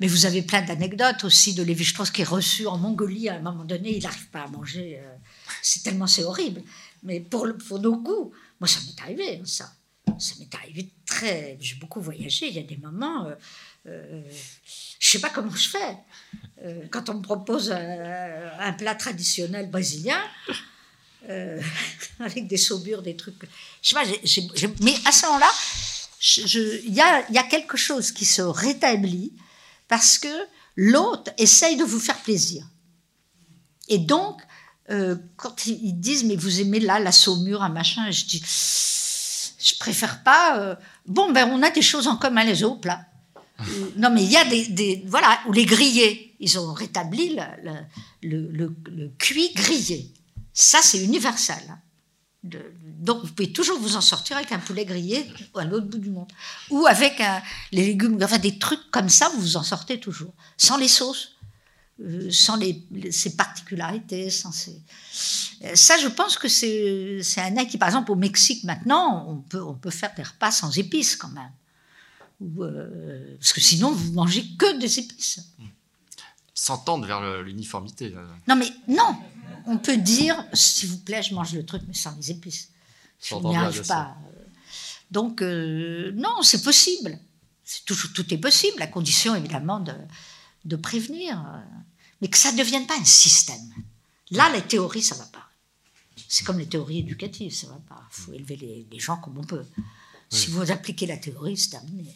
[0.00, 3.40] mais vous avez plein d'anecdotes aussi de Lévi-Strauss qui est reçu en Mongolie à un
[3.40, 4.98] moment donné, il n'arrive pas à manger.
[4.98, 5.14] Euh,
[5.62, 6.62] c'est tellement c'est horrible.
[7.04, 9.72] Mais pour, pour nos goûts, moi ça m'est arrivé hein, ça.
[10.18, 11.56] Ça m'est arrivé très.
[11.60, 12.48] J'ai beaucoup voyagé.
[12.48, 13.26] Il y a des moments.
[13.26, 13.34] Euh,
[13.86, 14.22] euh,
[14.98, 15.96] je sais pas comment je fais.
[16.90, 20.20] Quand on me propose un, plat traditionnel brésilien,
[21.28, 21.60] euh,
[22.20, 23.36] avec des saumures, des trucs.
[23.82, 25.50] Je sais pas, mais à ce moment-là,
[26.86, 29.32] il y a, y a, quelque chose qui se rétablit
[29.88, 30.28] parce que
[30.76, 32.64] l'autre essaye de vous faire plaisir.
[33.88, 34.40] Et donc,
[34.90, 38.42] euh, quand ils disent, mais vous aimez là la saumure, un machin, je dis,
[39.58, 40.78] je préfère pas.
[41.06, 43.04] bon, ben on a des choses en commun, les autres plats.
[43.96, 46.34] non, mais il y a des, Voilà, ou les grillés.
[46.40, 47.38] Ils ont rétabli
[48.22, 50.10] le, le, cuit grillé.
[50.54, 51.62] Ça, c'est universel.
[52.44, 55.26] Donc, vous pouvez toujours vous en sortir avec un poulet grillé
[55.56, 56.30] à l'autre bout du monde.
[56.70, 57.20] Ou avec
[57.72, 60.32] les légumes, enfin des trucs comme ça, vous vous en sortez toujours.
[60.56, 61.36] Sans les sauces,
[62.00, 64.30] euh, sans les, ces particularités.
[64.30, 64.80] Sans ces...
[65.64, 67.78] Euh, ça, je pense que c'est un acquis.
[67.78, 71.30] Par exemple, au Mexique, maintenant, on peut, on peut faire des repas sans épices quand
[71.30, 71.52] même.
[72.60, 75.40] Euh, parce que sinon, vous mangez que des épices.
[76.52, 78.12] S'entendre vers l'uniformité.
[78.14, 78.26] Euh.
[78.46, 79.16] Non, mais non
[79.66, 82.70] On peut dire, s'il vous plaît, je mange le truc, mais sans les épices.
[83.22, 84.16] Je n'y arrive pas.
[85.10, 87.18] Donc, euh, non, c'est possible.
[87.86, 89.94] tout, tout, est possible, à condition, évidemment, de,
[90.64, 91.42] de prévenir.
[92.20, 93.72] Mais que ça ne devienne pas un système.
[94.30, 95.48] Là, les théories, ça ne va pas.
[96.28, 98.02] C'est comme les théories éducatives, ça ne va pas.
[98.10, 99.64] Il faut élever les, les, gens comme on peut.
[100.30, 102.12] Si vous appliquez la théorie, c'est terminé.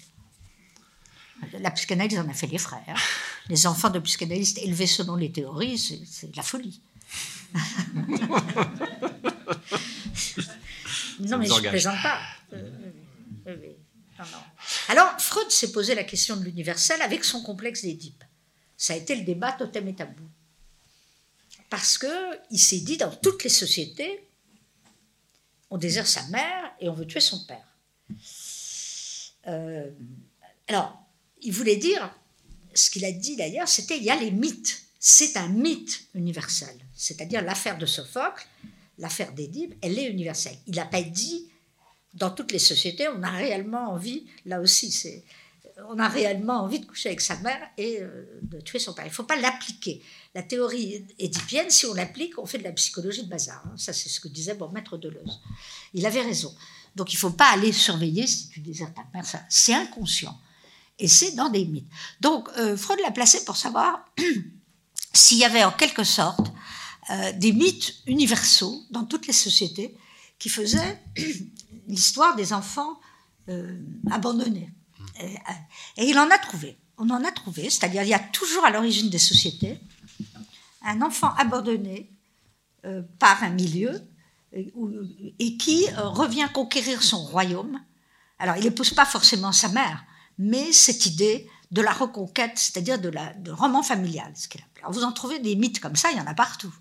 [1.60, 3.00] La psychanalyse en a fait les frères.
[3.48, 6.80] Les enfants de psychanalystes élevés selon les théories, c'est de la folie.
[11.20, 12.20] non, mais je ne plaisante pas.
[12.52, 12.70] Euh,
[13.46, 14.24] euh, euh,
[14.88, 18.22] Alors, Freud s'est posé la question de l'universel avec son complexe d'Édipe.
[18.76, 20.28] Ça a été le débat totem et tabou.
[21.70, 24.24] Parce qu'il s'est dit, dans toutes les sociétés,
[25.70, 27.66] on désire sa mère et on veut tuer son père.
[30.66, 31.02] alors,
[31.42, 32.10] il voulait dire,
[32.74, 34.87] ce qu'il a dit d'ailleurs, c'était il y a les mythes.
[34.98, 36.76] C'est un mythe universel.
[36.94, 38.46] C'est-à-dire l'affaire de Sophocle,
[38.98, 40.56] l'affaire d'Édipe, elle est universelle.
[40.66, 41.48] Il n'a pas dit,
[42.14, 45.24] dans toutes les sociétés, on a réellement envie, là aussi, c'est
[45.86, 49.04] on a réellement envie de coucher avec sa mère et euh, de tuer son père.
[49.04, 50.02] Il ne faut pas l'appliquer.
[50.34, 53.62] La théorie édipienne, si on l'applique, on fait de la psychologie de bazar.
[53.66, 53.74] Hein.
[53.76, 55.40] Ça, c'est ce que disait bon maître Deleuze.
[55.94, 56.54] Il avait raison.
[56.96, 59.24] Donc, il ne faut pas aller surveiller si tu désertes ta mère.
[59.48, 60.36] C'est inconscient.
[60.98, 61.88] Et c'est dans des mythes.
[62.20, 64.04] Donc, euh, Freud l'a placé pour savoir
[65.12, 66.52] s'il y avait en quelque sorte
[67.10, 69.96] euh, des mythes universaux dans toutes les sociétés
[70.38, 71.00] qui faisaient
[71.88, 73.00] l'histoire des enfants
[74.10, 74.70] abandonnés.
[75.96, 76.76] Et, il en a trouvé.
[76.98, 79.80] On en a trouvé, c'est-à-dire il y a toujours à l'origine des sociétés
[80.84, 82.10] un enfant abandonné
[82.84, 84.00] euh, par un milieu
[84.56, 87.80] euh, et, qui euh, revient conquérir son royaume.
[88.38, 90.04] Alors il n'épouse pas forcément sa mère,
[90.38, 94.84] mais cette idée de la reconquête, c'est-à-dire de la de roman familial, ce qu'il appelle.
[94.90, 96.74] vous en trouvez des mythes comme ça, il y en a partout.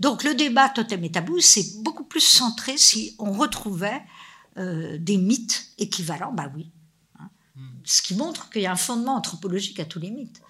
[0.00, 4.02] Donc le débat totem et tabou, c'est beaucoup plus centré si on retrouvait
[4.56, 6.72] des mythes équivalents, bah oui,
[7.88, 10.42] ce qui montre qu'il y a un fondement anthropologique à tous les mythes.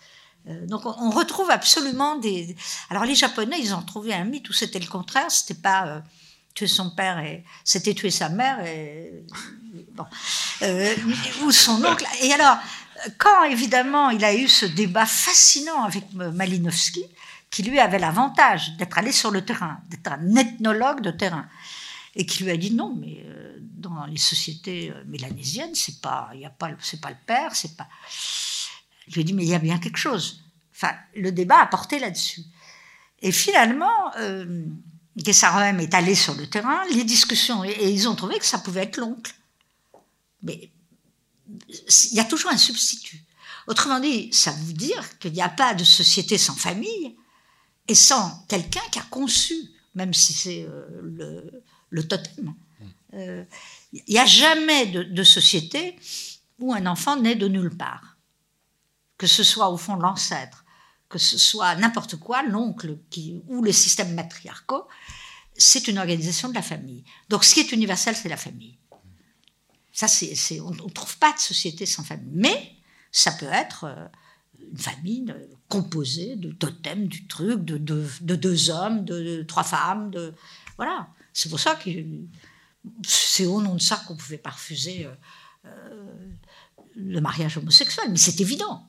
[0.49, 2.57] Euh, donc on, retrouve absolument des.
[2.91, 6.01] Alors les Japonais, ils ont trouvé un mythe où c'était le contraire, c'était pas euh,
[6.55, 9.25] tuer son père et c'était tuer sa mère et
[9.93, 10.05] bon
[10.63, 10.95] euh,
[11.45, 12.05] ou son oncle.
[12.23, 12.57] Et alors
[13.19, 17.05] quand évidemment il a eu ce débat fascinant avec Malinowski,
[17.51, 21.47] qui lui avait l'avantage d'être allé sur le terrain, d'être un ethnologue de terrain,
[22.15, 23.25] et qui lui a dit non, mais
[23.79, 27.77] dans les sociétés euh, mélanésiennes, c'est pas, il a pas, c'est pas le père, c'est
[27.77, 27.89] pas.
[29.07, 30.45] Je lui ai dit mais il y a bien quelque chose.
[30.75, 32.43] Enfin, le débat a porté là-dessus.
[33.21, 34.65] Et finalement, euh,
[35.17, 38.97] est allé sur le terrain, les discussions, et, ils ont trouvé que ça pouvait être
[38.97, 39.35] l'oncle.
[40.43, 40.71] Mais
[41.69, 43.23] il y a toujours un substitut.
[43.67, 47.17] Autrement dit, ça veut dire qu'il n'y a pas de société sans famille
[47.87, 49.55] et sans quelqu'un qui a conçu,
[49.95, 51.43] même si c'est euh,
[51.91, 52.55] le, totem.
[53.15, 53.45] Euh,
[53.93, 55.97] il n'y a jamais de, société
[56.59, 58.17] où un enfant naît de nulle part.
[59.19, 60.65] Que ce soit au fond l'ancêtre,
[61.09, 62.99] que ce soit n'importe quoi, l'oncle
[63.49, 64.87] ou les systèmes matriarcaux,
[65.57, 67.05] c'est une organisation de la famille.
[67.29, 68.79] Donc ce qui est universel, c'est la famille.
[70.07, 70.07] Ça,
[70.63, 72.31] on ne trouve pas de société sans famille.
[72.33, 72.77] Mais
[73.11, 74.07] ça peut être euh,
[74.71, 80.11] une famille euh, composée de totems, du truc, de, deux hommes, de, trois femmes.
[80.11, 80.35] De,
[80.77, 81.09] voilà.
[81.33, 81.91] C'est pour ça que
[83.05, 85.09] c'est au nom de ça qu'on ne pouvait pas refuser
[85.65, 86.15] euh,
[86.95, 88.07] le mariage homosexuel.
[88.11, 88.87] Mais c'est évident.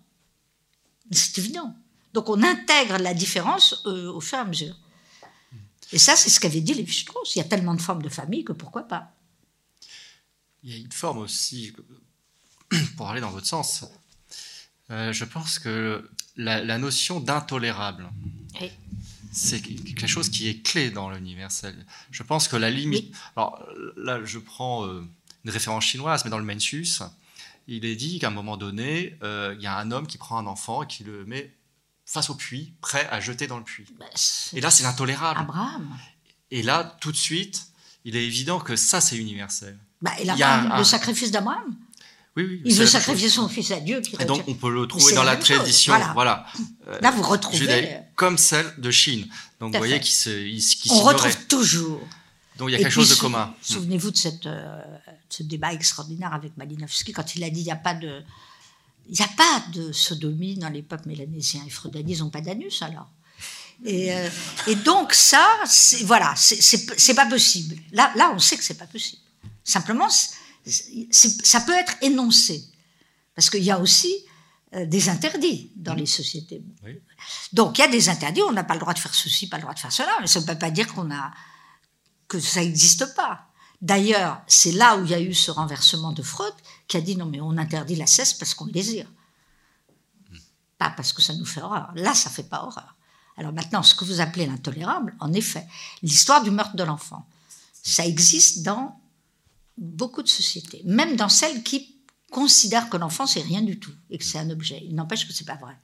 [1.12, 1.76] C'est évident.
[2.14, 4.76] Donc on intègre la différence euh, au fur et à mesure.
[5.91, 7.36] Et ça, c'est ce qu'avait dit Lévi-Strauss.
[7.36, 9.12] Il y a tellement de formes de famille que pourquoi pas?
[10.64, 11.74] Il y a une forme aussi,
[12.97, 13.86] pour aller dans votre sens,
[14.89, 18.10] je pense que la, notion d'intolérable,
[19.32, 21.86] c'est quelque chose qui est clé dans l'universel.
[22.12, 23.16] Je pense que la limite.
[23.36, 23.64] Alors
[23.95, 25.07] là, je prends euh,
[25.43, 27.03] une référence chinoise, mais dans le Mencius,
[27.68, 30.38] il est dit qu'à un moment donné, euh, il y a un homme qui prend
[30.38, 31.53] un enfant et qui le met
[32.05, 33.86] face au puits, prêt à jeter dans le puits.
[33.99, 34.05] Bah,
[34.53, 35.41] et là, c'est l'intolérable.
[35.41, 35.95] Abraham.
[36.49, 37.68] Et là, tout de suite,
[38.05, 39.78] il est évident que ça, c'est universel.
[40.02, 41.76] Bah, il a, le sacrifice d'Abraham.
[42.38, 44.02] il veut sacrifier son fils à Dieu.
[44.20, 45.93] Et donc, on peut le trouver dans la tradition.
[46.14, 46.45] Voilà.
[47.02, 47.97] Là, vous retrouvez.
[48.16, 49.28] comme celle de Chine.
[49.60, 50.91] Donc, vous voyez qui se.
[50.91, 52.02] on retrouve toujours.
[52.58, 53.54] Donc, il y a quelque chose de commun.
[53.62, 54.82] Souvenez-vous de, cette, euh,
[55.30, 58.22] ce débat extraordinaire avec Malinowski quand il a dit il n'y a pas de.
[59.08, 61.62] Il n'y a pas de sodomie dans les peuples mélanésiens.
[61.64, 63.08] Les Freudani, ils n'ont pas d'anus alors.
[63.86, 64.30] Et, euh,
[64.68, 65.47] et, donc ça,
[66.04, 67.78] voilà, c'est pas possible.
[67.93, 69.22] Là, là, on sait que c'est pas possible.
[69.64, 72.66] Simplement, ça peut être énoncé.
[73.36, 74.14] Parce qu'il y a aussi
[74.76, 76.64] euh, des interdits dans les sociétés.
[77.53, 79.57] Donc il y a des interdits, on n'a pas le droit de faire ceci, pas
[79.57, 81.32] le droit de faire cela, mais ça ne peut pas dire qu'on a
[82.28, 83.47] que ça n'existe pas.
[83.82, 86.53] D'ailleurs, c'est là où il y a eu ce renversement de Freud
[86.88, 89.07] qui a dit non mais on interdit la cesse parce qu'on le désire,
[90.78, 91.91] pas parce que ça nous fait horreur.
[91.95, 92.95] Là, ça fait pas horreur.
[93.38, 95.66] Alors maintenant, ce que vous appelez l'intolérable, en effet,
[96.03, 97.26] l'histoire du meurtre de l'enfant,
[97.82, 98.99] ça existe dans
[99.80, 101.95] beaucoup de sociétés, même dans celles qui
[102.32, 104.82] considèrent que l'enfant c'est rien du tout et que c'est un objet.
[104.84, 105.75] Il n'empêche que c'est pas vrai.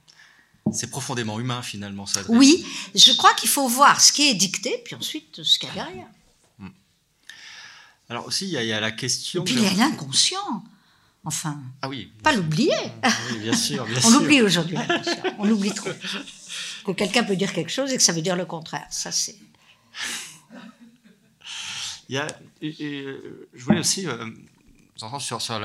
[0.72, 2.20] C'est profondément humain finalement ça.
[2.28, 5.72] Oui, je crois qu'il faut voir ce qui est dicté puis ensuite ce qu'il y
[5.72, 6.08] a derrière.
[6.58, 6.68] Hmm.
[8.08, 9.42] Alors aussi il y, a la question.
[9.42, 10.64] Et puis il y a l'inconscient.
[11.24, 12.72] Enfin, ah oui, pas l'oublier.
[13.02, 14.76] Ah oui, bien sûr, bien On l'oublie aujourd'hui,
[15.38, 15.90] On l'oublie trop.
[16.84, 18.86] Que quelqu'un peut dire quelque chose et que ça veut dire le contraire.
[18.90, 19.36] Ça, c'est.
[22.14, 22.26] A,
[22.62, 24.26] je voulais aussi euh,
[25.00, 25.60] entendre sur, sur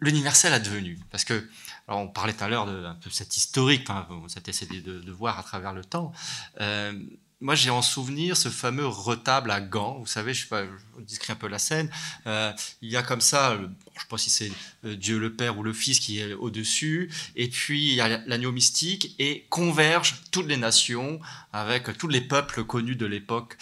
[0.00, 0.98] l'universel advenu.
[1.10, 1.48] Parce que,
[1.88, 5.38] on parlait tout à l'heure de un peu cette historique, hein, cette essai de, voir
[5.38, 6.12] à travers le temps.
[6.60, 6.92] Euh,
[7.40, 9.98] moi, j'ai en souvenir ce fameux retable à gants.
[9.98, 11.90] Vous savez, je sais pas, je décris un peu la scène.
[12.26, 14.52] Euh, il y a comme ça, euh, je ne sais pas si c'est
[14.84, 17.10] euh, Dieu le Père ou le Fils qui est au-dessus.
[17.34, 21.18] Et puis, il y a l'agneau mystique et convergent toutes les nations
[21.52, 23.56] avec tous les peuples connus de l'époque.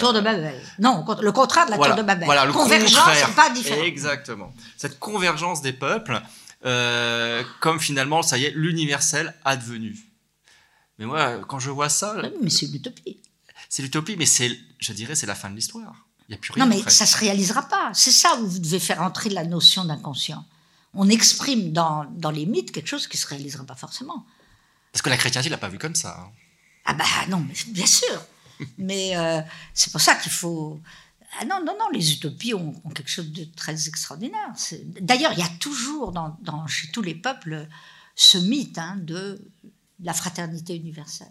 [0.00, 0.60] tour de Babel.
[0.80, 2.24] Non, le contraire de la tour de Babel.
[2.24, 3.82] Voilà, le Convergence, pas différent.
[3.84, 4.52] Exactement.
[4.76, 6.20] Cette convergence des peuples,
[7.60, 9.96] comme finalement, ça y est, l'universel advenu.
[10.98, 12.16] Mais moi, quand je vois ça.
[12.42, 13.20] mais c'est l'utopie.
[13.68, 16.05] C'est l'utopie, mais c'est, je dirais, c'est la fin de l'histoire.
[16.28, 16.66] Il n'y a plus rien.
[16.66, 17.90] Non, mais ça ne se réalisera pas.
[17.94, 20.44] C'est ça où vous devez faire entrer la notion d'inconscient.
[20.94, 24.26] On exprime dans, dans, les mythes quelque chose qui ne se réalisera pas forcément.
[24.92, 26.18] Parce que la chrétienté ne l'a pas vu comme ça.
[26.18, 26.30] Hein.
[26.86, 28.24] Ah, bah non, mais bien sûr.
[28.78, 29.40] mais euh,
[29.74, 30.80] c'est pour ça qu'il faut.
[31.38, 34.48] Ah non, non, non, les utopies ont, quelque chose de très extraordinaire.
[35.00, 37.68] D'ailleurs, il y a toujours dans, dans, chez tous les peuples
[38.14, 39.38] ce mythe hein, de
[40.02, 41.28] la fraternité universelle.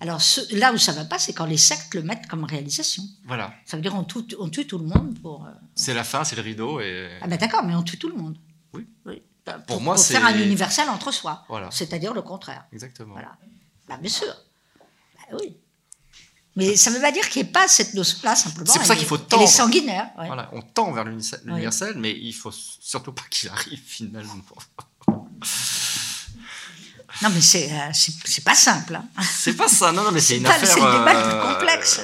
[0.00, 0.20] Alors
[0.52, 3.02] là où ça va pas, c'est quand les sectes le mettent comme réalisation.
[3.24, 3.54] Voilà.
[3.64, 5.46] Ça veut dire on tue, on tue tout le monde pour.
[5.46, 7.08] Euh, c'est la fin, c'est le rideau et.
[7.22, 8.36] Ah ben d'accord, mais on tue tout le monde.
[8.74, 8.86] Oui.
[9.06, 9.22] oui.
[9.46, 11.44] Bah, pour, moi, c'est faire un universel entre soi.
[11.48, 11.70] Voilà.
[11.70, 12.66] C'est-à-dire le contraire.
[12.72, 13.12] Exactement.
[13.12, 13.36] Voilà.
[13.88, 14.34] Bah, bien sûr.
[15.14, 15.56] Bah, oui.
[16.56, 18.72] Mais ça ne veut pas dire qu'il n'y ait pas cette notion-là, simplement.
[18.72, 19.42] C'est pour ça qu'il faut tendre.
[19.42, 20.10] Elle est sanguinaire.
[20.16, 24.34] Voilà, on tend vers l'universel, mais il faut surtout pas qu'il arrive finalement.
[27.22, 28.96] Non, mais c'est euh, c'est pas simple.
[28.96, 29.22] Hein.
[29.22, 30.68] C'est pas ça, non, non, mais c'est une affaire.
[30.68, 32.00] C'est une euh, complexe.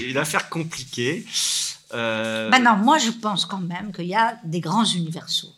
[0.00, 1.26] une affaire compliquée.
[1.94, 2.50] Euh...
[2.50, 5.52] Ben non, moi je pense quand même qu'il y a des grands universaux.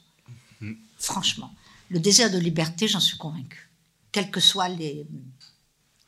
[0.61, 0.75] Hmm.
[0.99, 1.55] Franchement.
[1.91, 3.71] Le désir de liberté, j'en suis convaincu.
[4.11, 5.07] Quelle que soit les,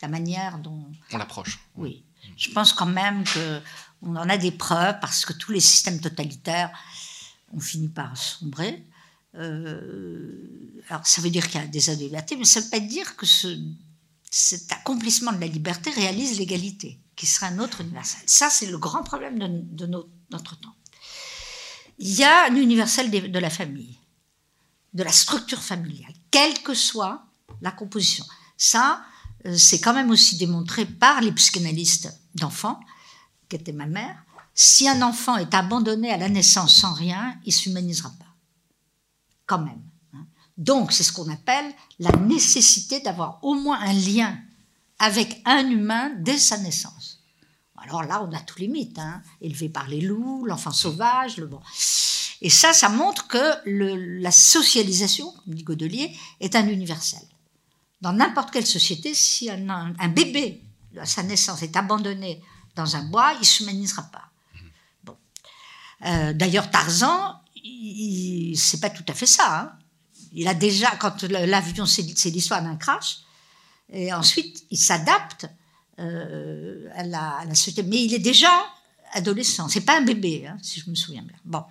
[0.02, 0.84] la manière dont.
[1.12, 1.60] On l'approche.
[1.76, 2.02] Oui.
[2.36, 6.70] Je pense quand même qu'on en a des preuves parce que tous les systèmes totalitaires
[7.52, 8.84] ont fini par sombrer.
[9.38, 12.70] Euh, alors ça veut dire qu'il y a des de liberté, mais ça ne veut
[12.70, 13.58] pas dire que ce,
[14.30, 18.20] cet accomplissement de la liberté réalise l'égalité, qui serait un autre universel.
[18.26, 19.86] Ça, c'est le grand problème de,
[20.30, 20.74] notre temps.
[21.98, 23.98] Il y a un universel de, la famille,
[24.92, 27.24] de la structure familiale, quelle que soit
[27.62, 28.24] la composition.
[28.58, 29.02] Ça,
[29.46, 32.80] euh, c'est quand même aussi démontré par les psychanalystes d'enfants,
[33.48, 34.22] qui étaient ma mère.
[34.54, 38.25] Si un enfant est abandonné à la naissance sans rien, il s'humanisera pas
[39.46, 39.82] quand même.
[40.14, 40.26] Hein.
[40.56, 44.38] Donc, c'est ce qu'on appelle la nécessité d'avoir au moins un lien
[44.98, 47.20] avec un humain dès sa naissance.
[47.76, 49.22] Alors là, on a tous les mythes, hein.
[49.40, 51.60] élevé par les loups, l'enfant sauvage, le bon.
[52.42, 57.22] Et ça, ça montre que la socialisation, comme dit Godelier, est un universel.
[58.00, 60.62] Dans n'importe quelle société, si un, un, bébé
[60.98, 62.42] à sa naissance est abandonné
[62.74, 64.30] dans un bois, il ne s'humanisera pas.
[65.04, 65.16] Bon.
[66.04, 67.40] Euh, D'ailleurs, Tarzan,
[68.56, 69.60] c'est pas tout à fait ça.
[69.60, 69.72] Hein.
[70.32, 73.18] Il a déjà, quand l'avion, c'est l'histoire d'un crash,
[73.92, 75.46] et ensuite il s'adapte
[75.98, 77.82] euh, à, la, société.
[77.82, 78.50] Mais il est déjà
[79.12, 79.68] adolescent.
[79.68, 81.38] C'est pas un bébé, hein, si je me souviens bien.
[81.44, 81.62] Bon.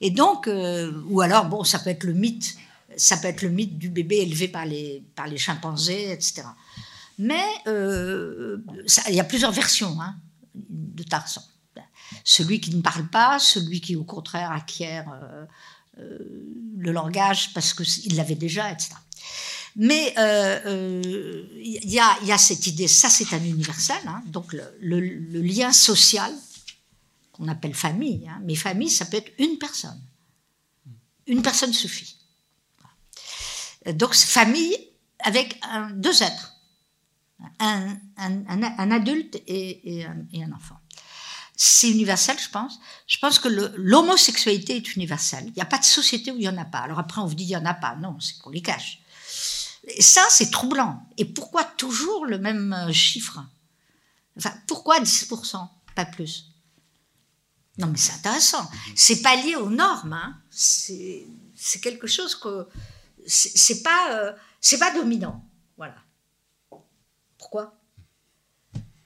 [0.00, 2.56] Et donc, euh, ou alors, bon, ça peut être le mythe,
[2.96, 6.42] ça peut être le mythe du bébé élevé par les, par les chimpanzés, etc.
[7.18, 8.58] Mais euh,
[9.08, 10.16] il y a plusieurs versions hein,
[10.54, 11.42] de Tarzan
[12.24, 15.44] celui qui ne parle pas, celui qui au contraire acquiert euh,
[15.98, 16.18] euh,
[16.76, 18.90] le langage parce qu'il l'avait déjà, etc.
[19.76, 25.72] Mais euh, il y, a, cette idée, ça c'est un universel, hein, donc le, lien
[25.72, 26.30] social
[27.32, 28.28] qu'on appelle famille.
[28.28, 30.00] Hein, mais famille, ça peut être une personne.
[31.26, 32.18] Une personne suffit.
[33.94, 34.76] Donc famille
[35.20, 35.58] avec
[35.94, 36.54] deux êtres,
[37.58, 40.81] un, adulte et un enfant
[41.56, 42.80] c'est universel, je pense.
[43.06, 45.44] Je pense que l'homosexualité est universelle.
[45.48, 46.78] Il n'y a pas de société où il n'y en a pas.
[46.78, 47.94] Alors après, on vous dit il n'y en a pas.
[47.96, 49.00] Non, c'est qu'on les cache.
[49.84, 51.06] Et ça, c'est troublant.
[51.18, 53.44] Et pourquoi toujours le même euh, chiffre?
[54.36, 56.46] Enfin, pourquoi 10% Pas plus?
[57.78, 58.70] Non, mais c'est intéressant.
[58.94, 60.12] C'est pas lié aux normes.
[60.12, 60.38] Hein.
[60.50, 61.26] C'est
[61.82, 62.68] quelque chose que.
[63.26, 65.44] C'est pas, euh, c'est pas dominant.
[65.76, 65.96] Voilà.
[67.38, 67.74] Pourquoi?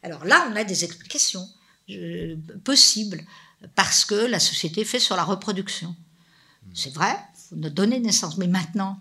[0.03, 1.47] Alors là, on a des explications.
[1.91, 3.23] Euh, possible
[3.77, 5.95] parce que la société fait sur la reproduction.
[6.75, 8.39] C'est vrai, il faut donner naissance.
[8.39, 8.99] Mais maintenant,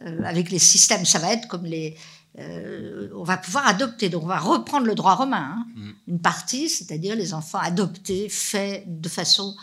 [0.00, 1.94] euh, avec les systèmes, ça va être comme les.
[2.38, 5.58] Euh, on va pouvoir adopter, donc on va reprendre le droit romain.
[5.58, 5.66] Hein.
[5.74, 5.90] Mm.
[6.08, 9.54] Une partie, c'est-à-dire les enfants adoptés, faits de façon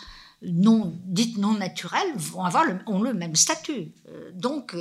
[0.43, 3.93] non, dite non naturelle, vont avoir le, ont le même statut.
[4.35, 4.75] donc,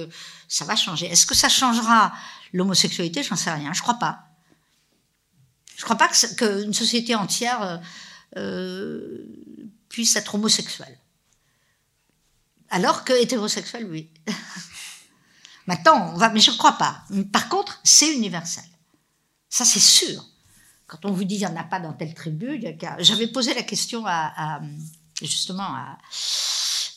[0.46, 1.06] ça va changer.
[1.06, 2.12] Est-ce que ça changera
[2.52, 3.22] l'homosexualité?
[3.22, 3.72] J'en sais rien.
[3.72, 4.31] Je crois pas.
[5.82, 7.76] Je ne crois pas qu'une société entière euh,
[8.36, 9.26] euh,
[9.88, 10.96] puisse être homosexuelle.
[12.70, 14.08] Alors que hétérosexuelle, oui.
[15.66, 17.02] Maintenant, on va, mais je ne crois pas.
[17.32, 18.62] Par contre, c'est universel.
[19.48, 20.24] Ça, c'est sûr.
[20.86, 22.62] quand on vous dit il n'y en a pas dans telle tribu,
[23.00, 24.60] j'avais posé la question à,
[25.20, 25.98] justement à,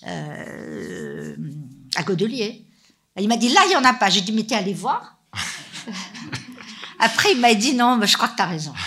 [0.05, 1.35] euh,
[1.95, 2.67] à Godelier.
[3.17, 4.11] Il m'a dit là, il n'y en a pas.
[4.11, 5.17] J'ai dit, mais t'es allé voir?
[6.99, 8.73] Après, il m'a dit non, mais je crois que tu as raison.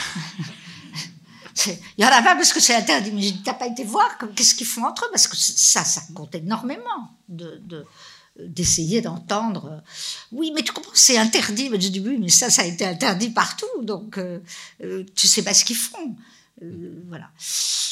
[1.67, 3.11] Il n'y en a pas parce que c'est interdit.
[3.13, 5.09] Mais j'ai dit, t'as pas été voir Qu'est-ce qu'ils font entre eux?
[5.11, 7.61] Parce que ça, ça compte énormément de,
[8.39, 9.83] d'essayer d'entendre.
[10.33, 11.69] Oui, mais tu comprends, c'est interdit.
[11.71, 13.67] Mais j'ai dit, oui, mais ça, ça a été interdit partout.
[13.83, 14.41] Donc, euh,
[14.83, 16.17] euh, tu sais pas ce qu'ils font.
[16.63, 17.29] Euh, voilà.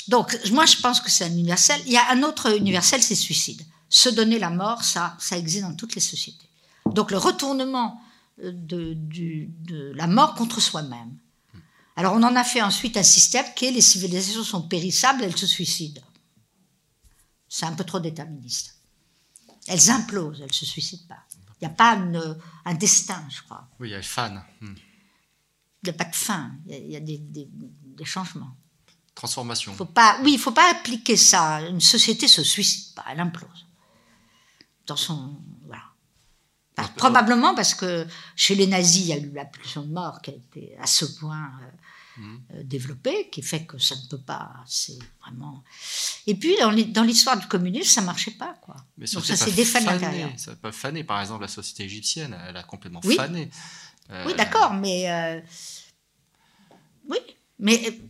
[0.08, 1.80] Donc, moi, je pense que c'est un universel.
[1.86, 3.62] Il y a un autre universel, c'est suicide.
[3.88, 6.48] Se donner la mort, ça, ça existe dans toutes les sociétés.
[6.86, 8.00] Donc, le retournement
[8.38, 11.16] de, de la mort contre soi-même.
[11.96, 15.36] Alors, on en a fait ensuite un système qui est les civilisations sont périssables, elles
[15.36, 16.02] se suicident.
[17.48, 18.76] C'est un peu trop déterministe.
[19.66, 21.24] Elles implosent, elles ne se suicident pas.
[21.60, 21.98] Il n'y a pas
[22.66, 23.66] un destin, je crois.
[23.80, 24.44] Oui, il y a une fan.
[24.60, 24.74] Hmm.
[25.82, 27.48] Il n'y a pas de fin, il y a, des,
[28.04, 28.56] changements.
[29.14, 29.72] Transformation.
[29.74, 31.62] Faut pas, oui, il ne faut pas appliquer ça.
[31.62, 33.66] Une société ne se suicide pas, elle implose.
[34.86, 35.40] Dans son.
[35.64, 35.84] Voilà.
[36.96, 40.30] Probablement parce que chez les nazis, il y a eu la pulsion de mort qui
[40.30, 41.50] a été à ce point.
[41.62, 41.70] Euh,
[42.18, 44.50] euh, développé, qui fait que ça ne peut pas.
[44.66, 45.62] C'est vraiment.
[46.26, 46.56] Et puis
[46.88, 48.76] dans l'histoire du communisme, ça marchait pas, quoi.
[48.96, 50.30] Mais Donc ça s'est défané l'intérieur.
[50.38, 51.04] Ça n'a pas fané.
[51.04, 53.50] Par exemple, la société égyptienne, elle a complètement fané.
[54.24, 55.40] Oui, d'accord, mais euh,
[57.10, 57.18] oui,
[57.58, 58.00] mais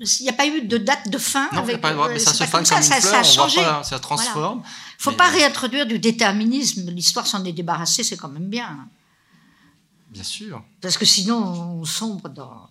[0.00, 1.48] il n'y a pas eu de date de fin.
[1.52, 3.60] Non, avec, pas, mais ça se comme ça, une fleur, ça, a changé.
[3.82, 4.62] ça transforme.
[4.64, 6.90] Il ne faut pas réintroduire du déterminisme.
[6.90, 8.88] L'histoire s'en est débarrassée, c'est quand même bien.
[10.08, 10.62] Bien sûr.
[10.80, 11.38] Parce que sinon,
[11.80, 12.68] on sombre dans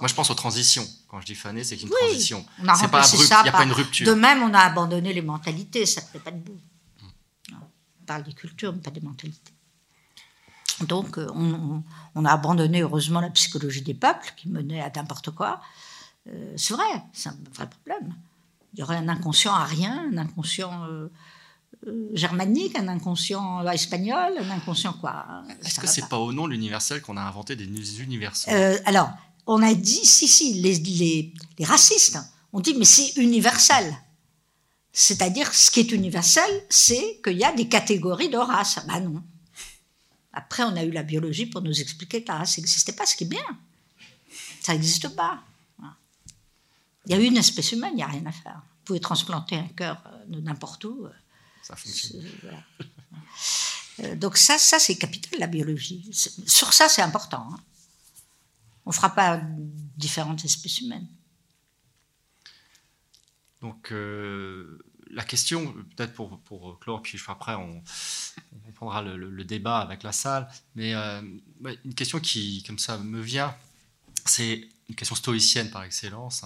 [0.00, 0.86] moi, je pense aux transitions.
[1.08, 2.44] Quand je dis faner, c'est qu'une transition.
[2.76, 4.06] C'est pas abrupt, il n'y a pas une rupture.
[4.06, 6.58] De même, on a abandonné les mentalités, ça ne fait pas debout.
[7.00, 7.56] Hmm.
[8.02, 9.52] On parle des cultures, mais pas des mentalités.
[10.82, 11.26] Donc, euh,
[12.14, 15.60] on, a abandonné, heureusement, la psychologie des peuples, qui menait à n'importe quoi.
[16.28, 18.14] Euh, c'est vrai, c'est un vrai problème.
[18.74, 21.08] Il y aurait un inconscient arien, un inconscient euh,
[22.12, 25.42] germanique, un inconscient espagnol, un inconscient quoi.
[25.64, 26.08] Est-ce que c'est pas.
[26.08, 27.64] pas au nom de l'universel qu'on a inventé des
[28.02, 28.80] universels?
[28.84, 29.10] Alors,
[29.46, 31.32] on a dit, si, si, les,
[31.64, 32.18] racistes
[32.52, 33.96] ont dit, mais c'est universel.
[34.92, 38.78] C'est-à-dire, ce qui est universel, c'est qu'il y a des catégories de races.
[38.86, 39.22] Ben non.
[40.38, 43.16] Après, on a eu la biologie pour nous expliquer que la race n'existait pas, ce
[43.16, 43.58] qui est bien.
[44.60, 45.42] Ça n'existe pas.
[47.06, 48.62] Il y a une espèce humaine, il n'y a rien à faire.
[48.62, 51.06] Vous pouvez transplanter un cœur euh, de n'importe où.
[51.06, 51.10] Euh,
[51.62, 52.24] ça fonctionne.
[54.00, 56.08] Euh, donc ça, ça c'est capital, la biologie.
[56.12, 57.48] Sur ça, c'est important.
[57.52, 57.58] Hein.
[58.86, 59.40] On ne fera pas
[59.96, 61.08] différentes espèces humaines.
[63.60, 64.78] Donc, euh,
[65.10, 67.82] la question, peut-être pour, pour clore, puis après on
[68.78, 71.20] prendra le, débat avec la salle, mais euh,
[71.84, 73.54] une question qui, comme ça, me vient,
[74.24, 76.44] c'est une question stoïcienne par excellence.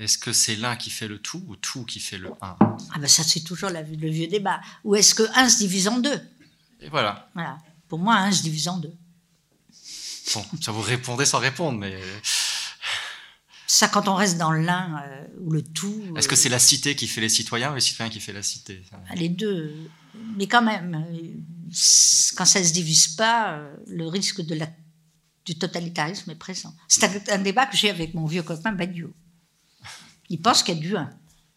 [0.00, 2.56] Est-ce que c'est l'un qui fait le tout ou tout qui fait le un?
[2.60, 4.60] Ah ben ça, c'est toujours le vieux débat.
[4.82, 6.20] Ou est-ce que un se divise en deux?
[6.80, 7.30] Et voilà.
[7.34, 7.58] Voilà.
[7.88, 8.94] Pour moi, un se divise en deux.
[10.34, 12.00] Bon, ça vous répondez sans répondre, mais.
[13.68, 16.02] Ça, quand on reste dans l'un euh, ou le tout.
[16.16, 18.42] Est-ce que c'est la cité qui fait les citoyens ou les citoyens qui fait la
[18.42, 18.82] cité?
[19.14, 19.72] Les deux.
[20.36, 21.28] Mais quand même, euh,
[22.36, 24.68] quand ça ne se divise pas, euh, le risque de la,
[25.44, 26.74] du totalitarisme est présent.
[26.88, 29.12] C'est un, débat que j'ai avec mon vieux copain Badiou.
[30.28, 31.10] Il pense qu'il y a du un.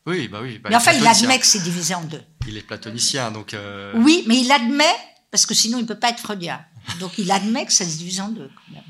[0.05, 0.59] Oui, bah oui.
[0.59, 2.23] Bah, mais enfin, il admet que c'est divisé en deux.
[2.47, 3.55] Il est platonicien, donc.
[3.95, 4.83] Oui, mais il admet,
[5.31, 6.63] parce que sinon il ne peut pas être freudien.
[6.99, 8.83] Donc il admet que ça se divise en deux, quand même.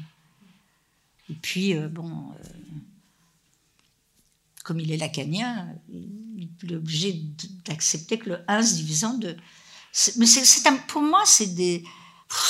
[1.29, 2.49] Et puis, euh, bon, euh,
[4.63, 7.21] comme il est lacanien, il est obligé
[7.65, 9.37] d'accepter que le 1 se divise en deux.
[10.17, 11.83] Mais c'est, pour moi, c'est des,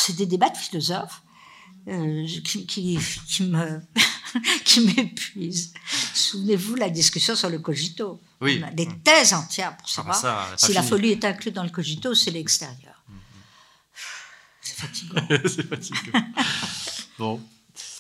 [0.10, 1.22] des débats de philosophes
[1.88, 3.82] euh, qui, qui, qui, me,
[4.66, 5.74] qui m'épuisent.
[6.14, 8.20] Souvenez-vous la discussion sur le cogito.
[8.42, 8.62] Oui.
[8.62, 11.64] On a des thèses entières pour ah, bah savoir si la folie est inclue dans
[11.64, 13.04] le cogito, c'est l'extérieur.
[14.62, 16.20] C'est fatigant.
[17.18, 17.42] bon.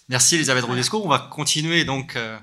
[0.10, 1.02] Merci Elisabeth Rodesco.
[1.04, 2.16] On va continuer donc.
[2.18, 2.38] Euh,